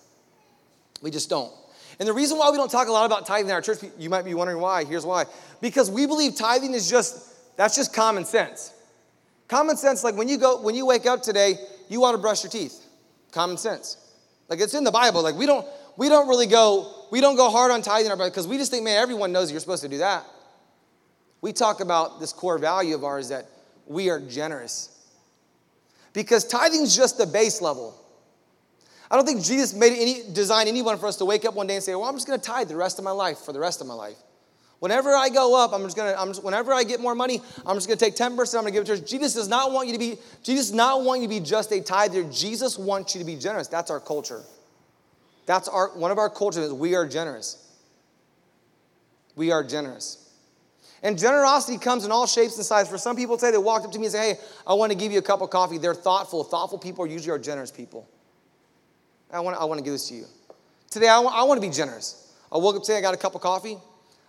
[1.02, 1.52] We just don't.
[2.00, 4.10] And the reason why we don't talk a lot about tithing in our church, you
[4.10, 4.84] might be wondering why.
[4.84, 5.26] Here's why.
[5.62, 8.74] Because we believe tithing is just, that's just common sense.
[9.48, 11.56] Common sense, like when you go, when you wake up today,
[11.90, 12.86] you want to brush your teeth.
[13.32, 13.98] Common sense.
[14.50, 15.24] Like it's in the Bible.
[15.24, 18.48] Like we don't, we don't really go, we don't go hard on tithing our because
[18.48, 20.26] we just think, man, everyone knows you're supposed to do that.
[21.42, 23.46] We talk about this core value of ours that
[23.86, 24.94] we are generous.
[26.14, 27.96] Because tithing is just the base level.
[29.10, 31.76] I don't think Jesus made any design anyone for us to wake up one day
[31.76, 33.60] and say, "Well, I'm just going to tithe the rest of my life for the
[33.60, 34.18] rest of my life."
[34.80, 36.20] Whenever I go up, I'm just going to.
[36.20, 38.60] I'm just, whenever I get more money, I'm just going to take 10 percent.
[38.60, 39.10] I'm going to give it to church.
[39.10, 40.18] Jesus does not want you to be.
[40.44, 42.24] Jesus does not want you to be just a tither.
[42.26, 43.68] Jesus wants you to be generous.
[43.68, 44.44] That's our culture.
[45.48, 47.64] That's our, one of our cultures we are generous.
[49.36, 50.27] We are generous.
[51.04, 52.90] And generosity comes in all shapes and sizes.
[52.90, 54.98] For some people say they walked up to me and say, hey, I want to
[54.98, 55.78] give you a cup of coffee.
[55.78, 56.44] They're thoughtful.
[56.44, 58.08] Thoughtful people are usually are generous people.
[59.32, 60.26] I want, I want to give this to you.
[60.90, 62.34] Today, I want, I want to be generous.
[62.52, 63.78] I woke up today, I got a cup of coffee.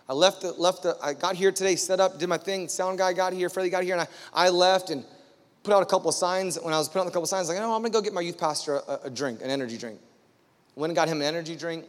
[0.09, 2.67] I left the, left the, I got here today, set up, did my thing.
[2.67, 5.05] Sound guy got here, Freddie got here, and I, I left and
[5.63, 6.59] put out a couple of signs.
[6.59, 8.01] When I was putting out a couple of signs, like, oh, I'm going to go
[8.01, 9.99] get my youth pastor a, a drink, an energy drink.
[10.75, 11.85] Went and got him an energy drink,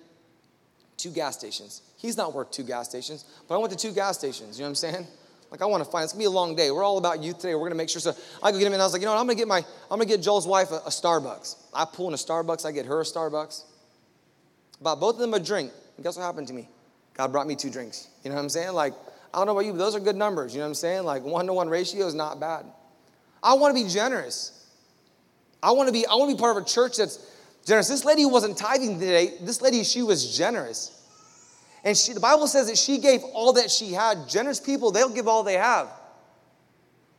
[0.97, 1.83] two gas stations.
[2.01, 4.59] He's not worth two gas stations, but I went to two gas stations.
[4.59, 5.07] You know what I'm saying?
[5.51, 6.05] Like I want to find.
[6.05, 6.71] It's gonna be a long day.
[6.71, 7.55] We're all about youth today.
[7.55, 8.01] We're gonna make sure.
[8.01, 9.21] So I go get him, and I was like, you know what?
[9.21, 9.59] I'm gonna get my.
[9.59, 11.57] I'm gonna get Joel's wife a, a Starbucks.
[11.75, 12.65] I pull in a Starbucks.
[12.65, 13.65] I get her a Starbucks.
[14.81, 15.73] Bought both of them a drink.
[15.97, 16.69] And guess what happened to me?
[17.15, 18.09] God brought me two drinks.
[18.25, 18.73] You know what I'm saying?
[18.73, 18.95] Like
[19.35, 20.55] I don't know about you, but those are good numbers.
[20.55, 21.05] You know what I'm saying?
[21.05, 22.65] Like one to one ratio is not bad.
[23.43, 24.69] I want to be generous.
[25.63, 26.07] I want to be.
[26.07, 27.19] I want to be part of a church that's
[27.67, 27.89] generous.
[27.89, 29.35] This lady wasn't tithing today.
[29.43, 31.00] This lady, she was generous.
[31.85, 34.29] And she, the Bible says that she gave all that she had.
[34.29, 35.89] Generous people, they'll give all they have.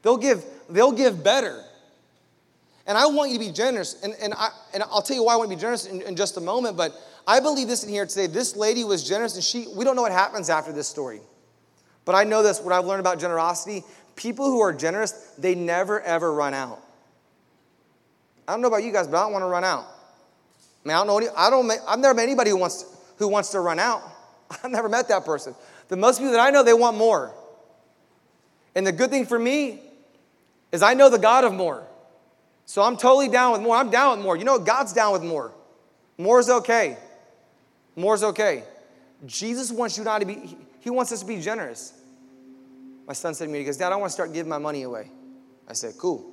[0.02, 1.63] They'll give, they'll give better.
[2.86, 4.02] And I want you to be generous.
[4.04, 6.15] And, and, I, and I'll tell you why I want to be generous in, in
[6.15, 6.78] just a moment.
[6.78, 6.93] But
[7.28, 8.28] I believe this in here today.
[8.28, 11.21] This lady was generous, and she, we don't know what happens after this story.
[12.06, 13.84] But I know this, what I've learned about generosity
[14.15, 16.80] people who are generous, they never ever run out.
[18.47, 19.86] I don't know about you guys, but I don't want to run out.
[20.84, 21.17] I mean, I don't know.
[21.17, 21.71] Any, I don't.
[21.88, 22.86] I've never met anybody who wants
[23.17, 24.02] who wants to run out.
[24.64, 25.56] I've never met that person.
[25.88, 27.34] The most people that I know, they want more.
[28.76, 29.82] And the good thing for me
[30.72, 31.86] is I know the God of more.
[32.66, 33.76] So I'm totally down with more.
[33.76, 34.38] I'm down with more.
[34.38, 35.52] You know, God's down with more.
[36.18, 36.98] More is okay.
[37.96, 38.64] More is okay.
[39.26, 41.94] Jesus wants you not to be, he wants us to be generous.
[43.08, 44.84] My son said to me, he goes, Dad, I want to start giving my money
[44.84, 45.12] away.
[45.68, 46.32] I said, Cool.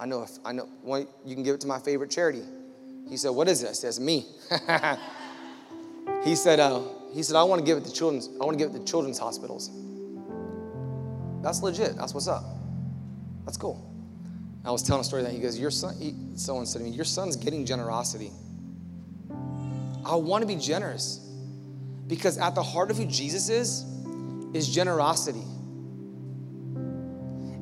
[0.00, 2.42] I know if I know well, you can give it to my favorite charity.
[3.08, 3.70] He said, What is it?
[3.70, 4.26] I said, It's me.
[6.24, 6.80] he said, uh,
[7.12, 8.84] he said, I want to give it to children's, I want to give it to
[8.84, 9.70] children's hospitals.
[11.42, 11.96] That's legit.
[11.96, 12.44] That's what's up.
[13.44, 13.84] That's cool.
[14.64, 16.90] I was telling a story that he goes, Your son, he, someone said to me,
[16.90, 18.30] Your son's getting generosity.
[20.04, 21.24] I want to be generous.
[22.06, 23.84] Because at the heart of who Jesus is,
[24.54, 25.44] is generosity.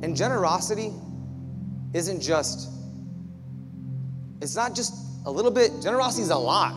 [0.03, 0.93] And generosity
[1.93, 2.71] isn't just,
[4.41, 6.75] it's not just a little bit, generosity is a lot.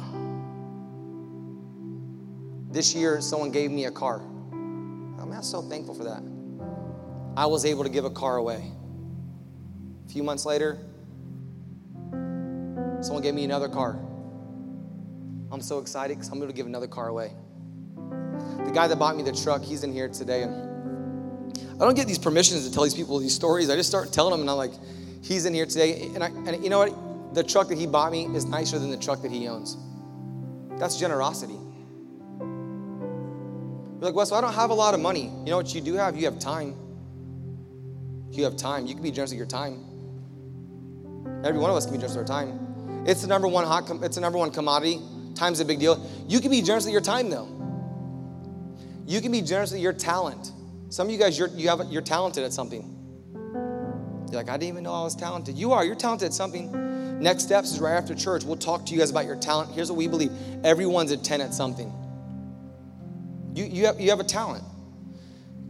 [2.69, 4.21] This year, someone gave me a car.
[4.51, 6.21] I mean, I'm so thankful for that.
[7.35, 8.71] I was able to give a car away.
[10.05, 10.79] A few months later,
[13.01, 13.99] someone gave me another car.
[15.51, 17.31] I'm so excited because I'm able to give another car away.
[18.65, 20.43] The guy that bought me the truck, he's in here today.
[20.43, 23.69] I don't get these permissions to tell these people these stories.
[23.69, 24.73] I just start telling them, and I'm like,
[25.23, 26.11] he's in here today.
[26.13, 26.93] And, I, and you know what?
[27.33, 29.77] the truck that he bought me is nicer than the truck that he owns.
[30.79, 31.57] That's generosity.
[33.99, 35.25] You're like, Wes, well, I don't have a lot of money.
[35.25, 36.15] You know what you do have?
[36.15, 36.73] You have time.
[38.31, 38.87] You have time.
[38.87, 39.83] You can be generous with your time.
[41.43, 43.03] Every one of us can be generous with our time.
[43.05, 43.87] It's the number one hot.
[43.87, 45.01] Com- it's the number one commodity.
[45.35, 46.01] Time's a big deal.
[46.29, 47.49] You can be generous with your time, though.
[49.05, 50.53] You can be generous with your talent.
[50.87, 52.95] Some of you guys, you're, you have, you're talented at something.
[53.33, 55.57] You're like, I didn't even know I was talented.
[55.57, 55.83] You are.
[55.83, 57.19] You're talented at something.
[57.19, 58.45] Next steps is right after church.
[58.45, 59.73] We'll talk to you guys about your talent.
[59.73, 60.31] Here's what we believe:
[60.63, 61.91] everyone's a ten at something.
[63.53, 64.63] You, you, have, you have a talent.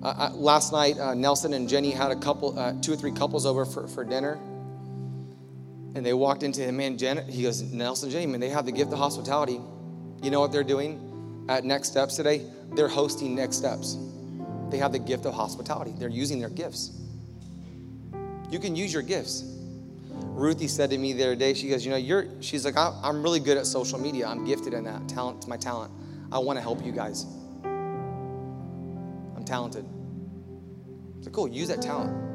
[0.02, 3.46] Uh, last night, uh, Nelson and Jenny had a couple, uh, two or three couples
[3.46, 4.40] over for, for dinner.
[5.96, 8.72] And they walked into him, man, Janet, he goes, Nelson, Jenny, man, they have the
[8.72, 9.60] gift of hospitality.
[10.22, 12.46] You know what they're doing at Next Steps today?
[12.76, 13.98] They're hosting Next Steps.
[14.70, 15.94] They have the gift of hospitality.
[15.98, 16.92] They're using their gifts.
[18.50, 19.44] You can use your gifts.
[20.12, 23.22] Ruthie said to me the other day, she goes, you know, you're, she's like, I'm
[23.22, 24.28] really good at social media.
[24.28, 25.92] I'm gifted in that talent, to my talent.
[26.32, 27.26] I want to help you guys
[29.50, 29.86] talented.
[31.22, 32.28] Like, cool, use that talent.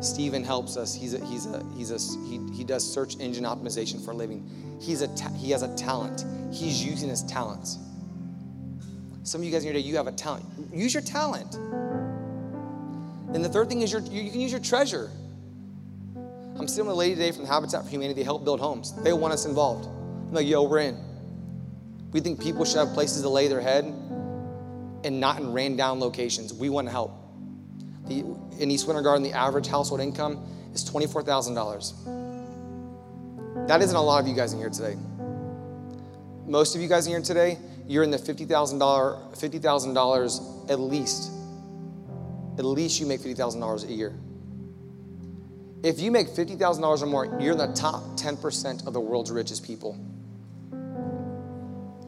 [0.00, 0.94] Stephen helps us.
[0.94, 1.98] He's a, he's a, he's a,
[2.28, 4.78] he, he does search engine optimization for a living.
[4.80, 6.24] He's a ta- he has a talent.
[6.52, 7.78] He's using his talents.
[9.22, 10.44] Some of you guys in your day, you have a talent.
[10.72, 11.54] Use your talent.
[13.34, 15.10] And the third thing is your, you can use your treasure.
[16.58, 18.20] I'm sitting with a lady today from Habitat for Humanity.
[18.20, 18.92] They help build homes.
[19.02, 19.86] They want us involved.
[19.86, 20.96] I'm like, yo, we're in.
[22.12, 23.84] We think people should have places to lay their head
[25.04, 26.52] and not in ran down locations.
[26.52, 27.12] We want to help.
[28.06, 28.24] The,
[28.58, 33.66] in East Winter Garden, the average household income is $24,000.
[33.68, 34.96] That isn't a lot of you guys in here today.
[36.46, 41.32] Most of you guys in here today, you're in the $50,000 $50,000 at least.
[42.58, 44.14] At least you make $50,000 a year.
[45.82, 49.64] If you make $50,000 or more, you're in the top 10% of the world's richest
[49.64, 49.98] people.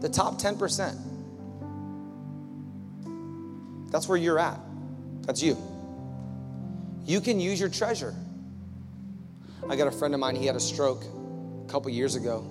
[0.00, 0.96] The top 10%.
[3.90, 4.58] That's where you're at.
[5.22, 5.56] That's you.
[7.04, 8.14] You can use your treasure.
[9.68, 12.44] I got a friend of mine, he had a stroke a couple years ago.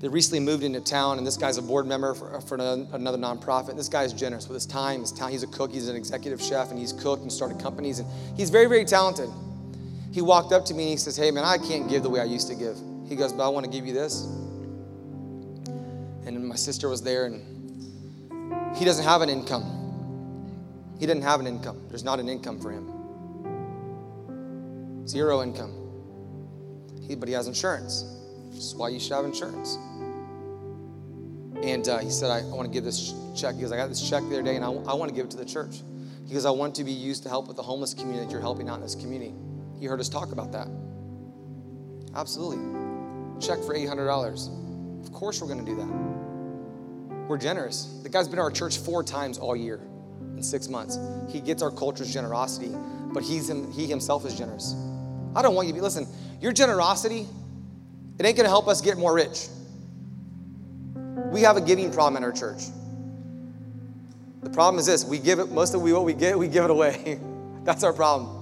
[0.00, 3.18] They recently moved into town, and this guy's a board member for, uh, for another
[3.18, 3.76] nonprofit.
[3.76, 5.32] This guy's generous with his time, his talent.
[5.32, 8.50] He's a cook, he's an executive chef, and he's cooked and started companies, and he's
[8.50, 9.28] very, very talented.
[10.12, 12.20] He walked up to me and he says, Hey, man, I can't give the way
[12.20, 12.76] I used to give.
[13.08, 14.22] He goes, But I want to give you this.
[16.26, 19.87] And my sister was there, and he doesn't have an income.
[20.98, 21.80] He didn't have an income.
[21.88, 22.92] There's not an income for him.
[25.06, 25.72] Zero income.
[27.06, 28.04] He, but he has insurance.
[28.50, 29.78] That's why you should have insurance.
[31.62, 33.54] And uh, he said, I, I want to give this check.
[33.54, 35.26] He goes, I got this check the other day and I, I want to give
[35.26, 35.82] it to the church.
[36.26, 38.40] He goes, I want to be used to help with the homeless community that you're
[38.40, 39.34] helping out in this community.
[39.78, 40.68] He heard us talk about that.
[42.14, 42.58] Absolutely.
[43.40, 45.06] Check for $800.
[45.06, 47.28] Of course, we're going to do that.
[47.28, 48.00] We're generous.
[48.02, 49.80] The guy's been to our church four times all year
[50.38, 50.98] in six months.
[51.28, 52.70] He gets our culture's generosity,
[53.12, 54.74] but he's he himself is generous.
[55.34, 56.06] I don't want you to be, listen,
[56.40, 57.26] your generosity,
[58.18, 59.48] it ain't gonna help us get more rich.
[61.30, 62.62] We have a giving problem in our church.
[64.42, 66.70] The problem is this we give it, most of what we get, we give it
[66.70, 67.20] away.
[67.64, 68.36] That's our problem.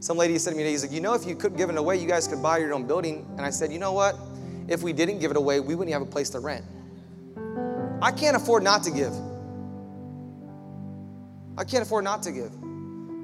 [0.00, 1.76] Some lady said to me today, he's like, you know, if you couldn't give it
[1.76, 3.26] away, you guys could buy your own building.
[3.36, 4.16] And I said, you know what?
[4.68, 6.64] If we didn't give it away, we wouldn't have a place to rent.
[8.00, 9.12] I can't afford not to give.
[11.58, 12.52] I can't afford not to give.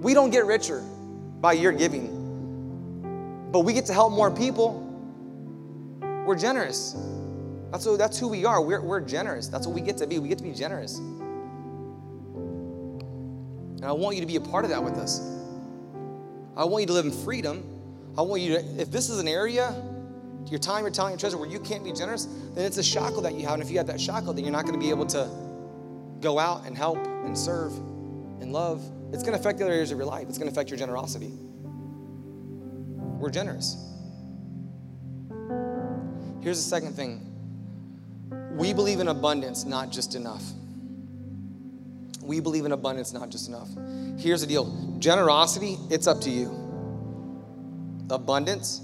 [0.01, 0.81] We don't get richer
[1.40, 4.88] by your giving, but we get to help more people.
[6.27, 6.97] We're generous.
[7.71, 8.62] That's, what, that's who we are.
[8.62, 9.49] We're, we're generous.
[9.49, 10.18] That's what we get to be.
[10.18, 10.99] We get to be generous.
[13.77, 15.21] And I want you to be a part of that with us.
[16.57, 17.64] I want you to live in freedom.
[18.16, 19.75] I want you to, if this is an area,
[20.51, 23.23] your time, your talent, your treasure, where you can't be generous, then it's a shackle
[23.23, 23.55] that you have.
[23.55, 25.29] And if you have that shackle, then you're not going to be able to
[26.21, 27.73] go out and help and serve
[28.42, 30.28] and love, it's going to affect the other areas of your life.
[30.28, 31.33] It's going to affect your generosity.
[33.18, 33.76] We're generous.
[36.42, 37.28] Here's the second thing
[38.52, 40.42] we believe in abundance, not just enough.
[42.20, 43.68] We believe in abundance, not just enough.
[44.18, 46.48] Here's the deal generosity, it's up to you.
[48.11, 48.83] Abundance,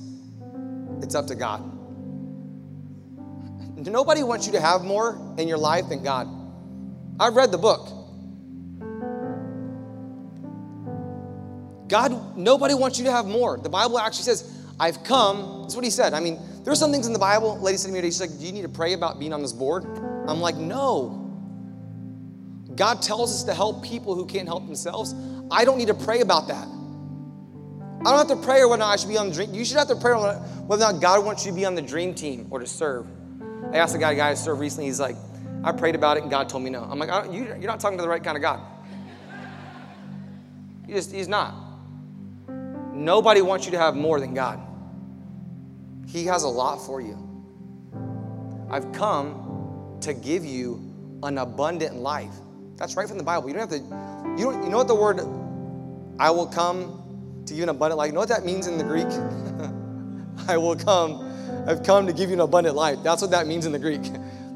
[1.02, 1.74] it's up to God.
[3.76, 6.28] Nobody wants you to have more in your life than God.
[7.20, 7.97] I've read the book.
[11.88, 13.58] God, nobody wants you to have more.
[13.58, 15.62] The Bible actually says, I've come.
[15.62, 16.14] That's what he said.
[16.14, 17.58] I mean, there's some things in the Bible.
[17.60, 19.52] Lady said to me she's like, Do you need to pray about being on this
[19.52, 19.84] board?
[20.28, 21.24] I'm like, No.
[22.74, 25.14] God tells us to help people who can't help themselves.
[25.50, 26.68] I don't need to pray about that.
[28.00, 29.52] I don't have to pray whether or not I should be on the dream.
[29.52, 31.82] You should have to pray whether or not God wants you to be on the
[31.82, 33.08] dream team or to serve.
[33.72, 34.86] I asked a guy, a guy to serve recently.
[34.86, 35.16] He's like,
[35.64, 36.84] I prayed about it and God told me no.
[36.84, 38.60] I'm like, you, you're not talking to the right kind of God.
[40.88, 41.67] Just, he's not.
[42.98, 44.60] Nobody wants you to have more than God.
[46.08, 47.16] He has a lot for you.
[48.68, 52.32] I've come to give you an abundant life.
[52.76, 53.48] That's right from the Bible.
[53.48, 55.20] You don't have to, you, don't, you know what the word
[56.18, 58.78] I will come to give you an abundant life, you know what that means in
[58.78, 59.06] the Greek?
[60.48, 62.98] I will come, I've come to give you an abundant life.
[63.04, 64.04] That's what that means in the Greek.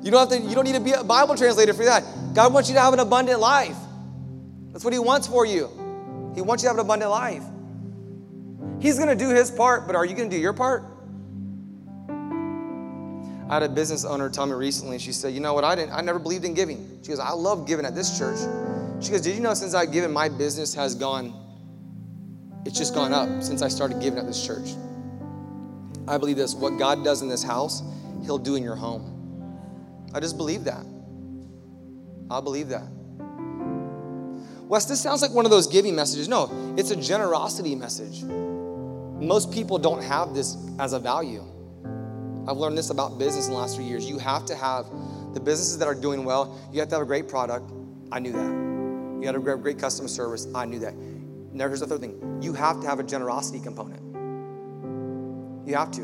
[0.03, 2.03] You don't have to, you don't need to be a Bible translator for that.
[2.35, 3.77] God wants you to have an abundant life.
[4.73, 5.71] That's what He wants for you.
[6.35, 7.45] He wants you to have an abundant life.
[8.83, 10.83] He's gonna do his part, but are you gonna do your part?
[13.49, 15.63] I had a business owner tell me recently, she said, You know what?
[15.63, 16.99] I didn't, I never believed in giving.
[17.01, 18.41] She goes, I love giving at this church.
[19.01, 21.33] She goes, Did you know since I've given, my business has gone,
[22.67, 24.71] it's just gone up since I started giving at this church.
[26.09, 27.85] I believe this what God does in this house,
[28.25, 30.11] He'll do in your home.
[30.13, 30.85] I just believe that.
[32.29, 32.89] I believe that.
[34.67, 36.27] Wes, this sounds like one of those giving messages.
[36.27, 38.25] No, it's a generosity message.
[39.23, 41.45] Most people don't have this as a value.
[42.49, 44.09] I've learned this about business in the last three years.
[44.09, 44.87] You have to have
[45.33, 47.71] the businesses that are doing well, you have to have a great product.
[48.11, 48.43] I knew that.
[48.43, 50.49] You got to have great customer service.
[50.57, 50.95] I knew that.
[51.53, 54.03] Now, here's the third thing you have to have a generosity component.
[55.69, 56.01] You have to.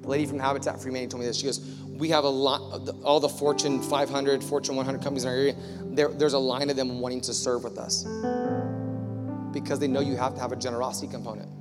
[0.00, 1.36] The lady from Habitat for Humanity told me this.
[1.36, 5.36] She goes, We have a lot, all the Fortune 500, Fortune 100 companies in our
[5.36, 5.54] area,
[5.84, 8.02] there, there's a line of them wanting to serve with us
[9.52, 11.59] because they know you have to have a generosity component.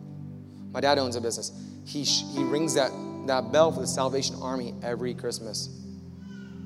[0.72, 1.52] My dad owns a business.
[1.86, 2.92] He, he rings that,
[3.28, 5.70] that bell for the Salvation Army every Christmas.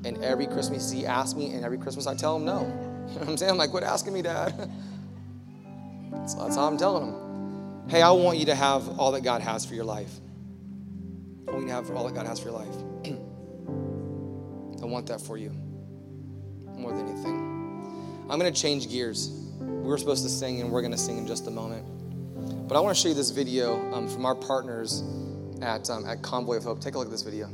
[0.06, 2.90] And every Christmas he asks me, and every Christmas I tell him no.
[3.04, 3.52] You know what I'm saying?
[3.52, 4.54] I'm like, quit asking me, Dad.
[6.12, 7.90] that's, that's how I'm telling him.
[7.90, 10.10] Hey, I want you to have all that God has for your life.
[11.48, 12.76] I want you to have all that God has for your life.
[14.82, 15.52] I want that for you
[16.78, 18.26] more than anything.
[18.30, 19.30] I'm going to change gears.
[19.60, 21.86] We were supposed to sing, and we're going to sing in just a moment.
[22.68, 25.04] But I want to show you this video um, from our partners
[25.62, 26.80] at, um, at Convoy of Hope.
[26.80, 27.50] Take a look at this video.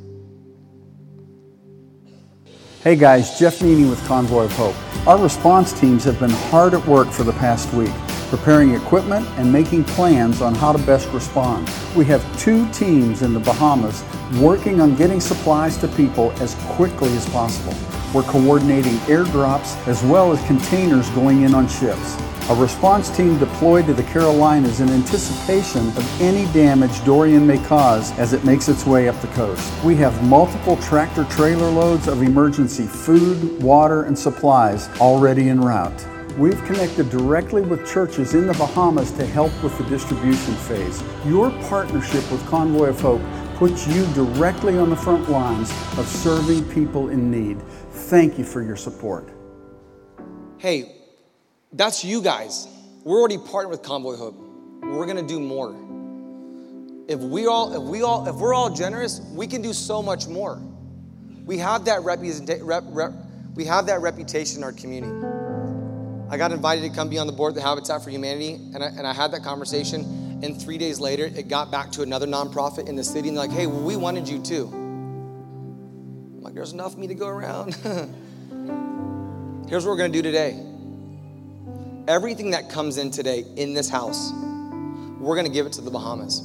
[2.83, 4.75] Hey guys, Jeff Meany with Convoy of Hope.
[5.07, 7.91] Our response teams have been hard at work for the past week,
[8.29, 11.67] preparing equipment and making plans on how to best respond.
[11.95, 14.03] We have two teams in the Bahamas
[14.39, 17.75] working on getting supplies to people as quickly as possible.
[18.13, 22.15] We're coordinating airdrops as well as containers going in on ships.
[22.49, 28.11] A response team deployed to the Carolinas in anticipation of any damage Dorian may cause
[28.17, 29.71] as it makes its way up the coast.
[29.83, 36.07] We have multiple tractor trailer loads of emergency food, water, and supplies already en route.
[36.39, 41.03] We've connected directly with churches in the Bahamas to help with the distribution phase.
[41.27, 43.21] Your partnership with Convoy of Hope
[43.57, 45.69] puts you directly on the front lines
[45.99, 47.61] of serving people in need.
[47.91, 49.29] Thank you for your support.
[50.57, 50.98] Hey,
[51.73, 52.67] that's you guys.
[53.03, 54.35] We're already partnered with Convoy Hope.
[54.81, 55.75] We're gonna do more.
[57.07, 60.27] If we all, if we all, if we're all generous, we can do so much
[60.27, 60.61] more.
[61.45, 62.65] We have that reputation.
[62.65, 63.13] Rep, rep,
[63.55, 65.13] we have that reputation in our community.
[66.29, 68.83] I got invited to come be on the board of the Habitat for Humanity, and
[68.83, 70.39] I, and I had that conversation.
[70.41, 73.47] And three days later, it got back to another nonprofit in the city, and they're
[73.47, 77.73] like, "Hey, we wanted you too." I'm like, "There's enough me to go around."
[79.67, 80.68] Here's what we're gonna do today
[82.09, 84.33] everything that comes in today in this house,
[85.19, 86.39] we're gonna give it to the Bahamas.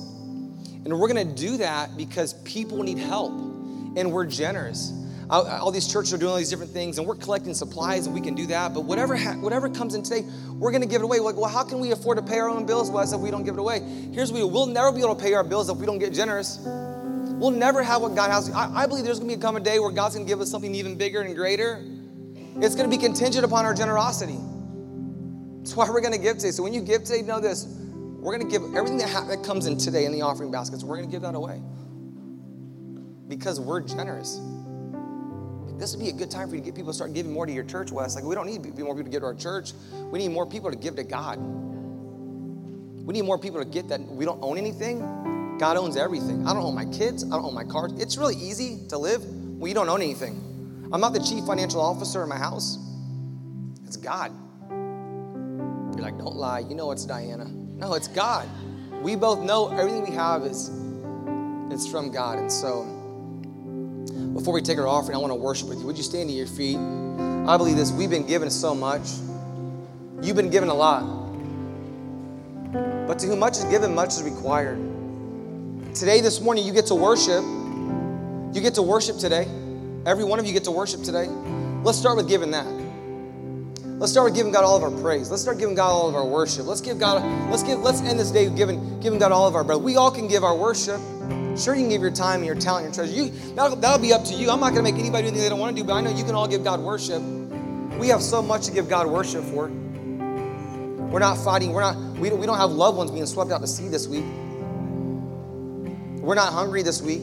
[0.84, 3.32] And we're gonna do that because people need help
[3.96, 4.92] and we're generous.
[5.30, 8.20] All, these churches are doing all these different things and we're collecting supplies and we
[8.20, 8.74] can do that.
[8.74, 11.18] But whatever, ha- whatever comes in today, we're gonna give it away.
[11.18, 13.44] Like, well, how can we afford to pay our own bills well, if we don't
[13.44, 13.80] give it away?
[14.12, 16.12] Here's what we we'll never be able to pay our bills if we don't get
[16.12, 16.58] generous.
[16.58, 18.50] We'll never have what God has.
[18.50, 20.50] I, I believe there's gonna be a come a day where God's gonna give us
[20.50, 21.82] something even bigger and greater.
[22.56, 24.38] It's gonna be contingent upon our generosity.
[25.64, 26.50] That's why we're going to give today.
[26.50, 27.64] So when you give today, know this.
[27.64, 30.84] We're going to give everything that, ha- that comes in today in the offering baskets,
[30.84, 31.62] we're going to give that away.
[33.28, 34.42] Because we're generous.
[35.78, 37.46] This would be a good time for you to get people to start giving more
[37.46, 38.14] to your church, Wes.
[38.14, 39.72] Like, we don't need more people to give to our church.
[40.10, 41.38] We need more people to give to God.
[41.38, 44.98] We need more people to get that we don't own anything.
[45.58, 46.46] God owns everything.
[46.46, 47.24] I don't own my kids.
[47.24, 47.94] I don't own my cars.
[47.94, 50.90] It's really easy to live when you don't own anything.
[50.92, 52.76] I'm not the chief financial officer in my house.
[53.86, 54.30] It's God.
[55.94, 56.60] You're like, don't lie.
[56.60, 57.46] You know it's Diana.
[57.46, 58.48] No, it's God.
[59.02, 60.70] We both know everything we have is
[61.70, 62.38] it's from God.
[62.38, 62.84] And so,
[64.34, 65.86] before we take our offering, I want to worship with you.
[65.86, 66.76] Would you stand to your feet?
[66.76, 67.92] I believe this.
[67.92, 69.08] We've been given so much.
[70.22, 71.02] You've been given a lot.
[73.06, 74.78] But to whom much is given, much is required.
[75.94, 77.44] Today, this morning, you get to worship.
[78.54, 79.46] You get to worship today.
[80.06, 81.26] Every one of you get to worship today.
[81.82, 82.83] Let's start with giving that.
[83.98, 85.30] Let's start giving God all of our praise.
[85.30, 86.66] Let's start giving God all of our worship.
[86.66, 89.62] Let's give God, let's give, let's end this day giving, giving God all of our
[89.62, 89.80] breath.
[89.80, 91.00] We all can give our worship.
[91.56, 93.24] Sure, you can give your time and your talent and your treasure.
[93.24, 94.50] You, that'll, that'll be up to you.
[94.50, 96.00] I'm not going to make anybody do anything they don't want to do, but I
[96.00, 97.22] know you can all give God worship.
[97.98, 99.68] We have so much to give God worship for.
[99.68, 101.72] We're not fighting.
[101.72, 101.96] We're not.
[102.18, 104.24] We don't, we don't have loved ones being swept out to sea this week.
[106.20, 107.22] We're not hungry this week.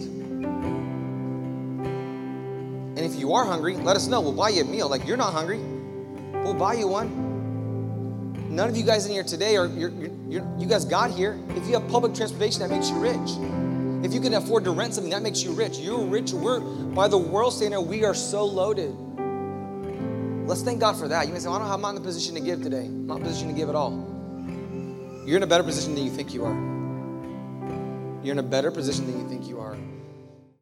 [2.95, 4.21] And if you are hungry, let us know.
[4.21, 4.87] We'll buy you a meal.
[4.87, 5.59] Like you're not hungry,
[6.43, 7.31] we'll buy you one.
[8.49, 9.91] None of you guys in here today are you're,
[10.27, 11.39] you're, you guys got here.
[11.55, 13.31] If you have public transportation, that makes you rich.
[14.05, 15.77] If you can afford to rent something, that makes you rich.
[15.77, 16.33] You're rich.
[16.33, 18.95] We're by the world standard, we are so loaded.
[20.47, 21.27] Let's thank God for that.
[21.27, 22.85] You may say, well, I don't I'm not in the position to give today.
[22.85, 23.91] I'm not in the position to give at all.
[25.25, 28.21] You're in a better position than you think you are.
[28.23, 29.77] You're in a better position than you think you are.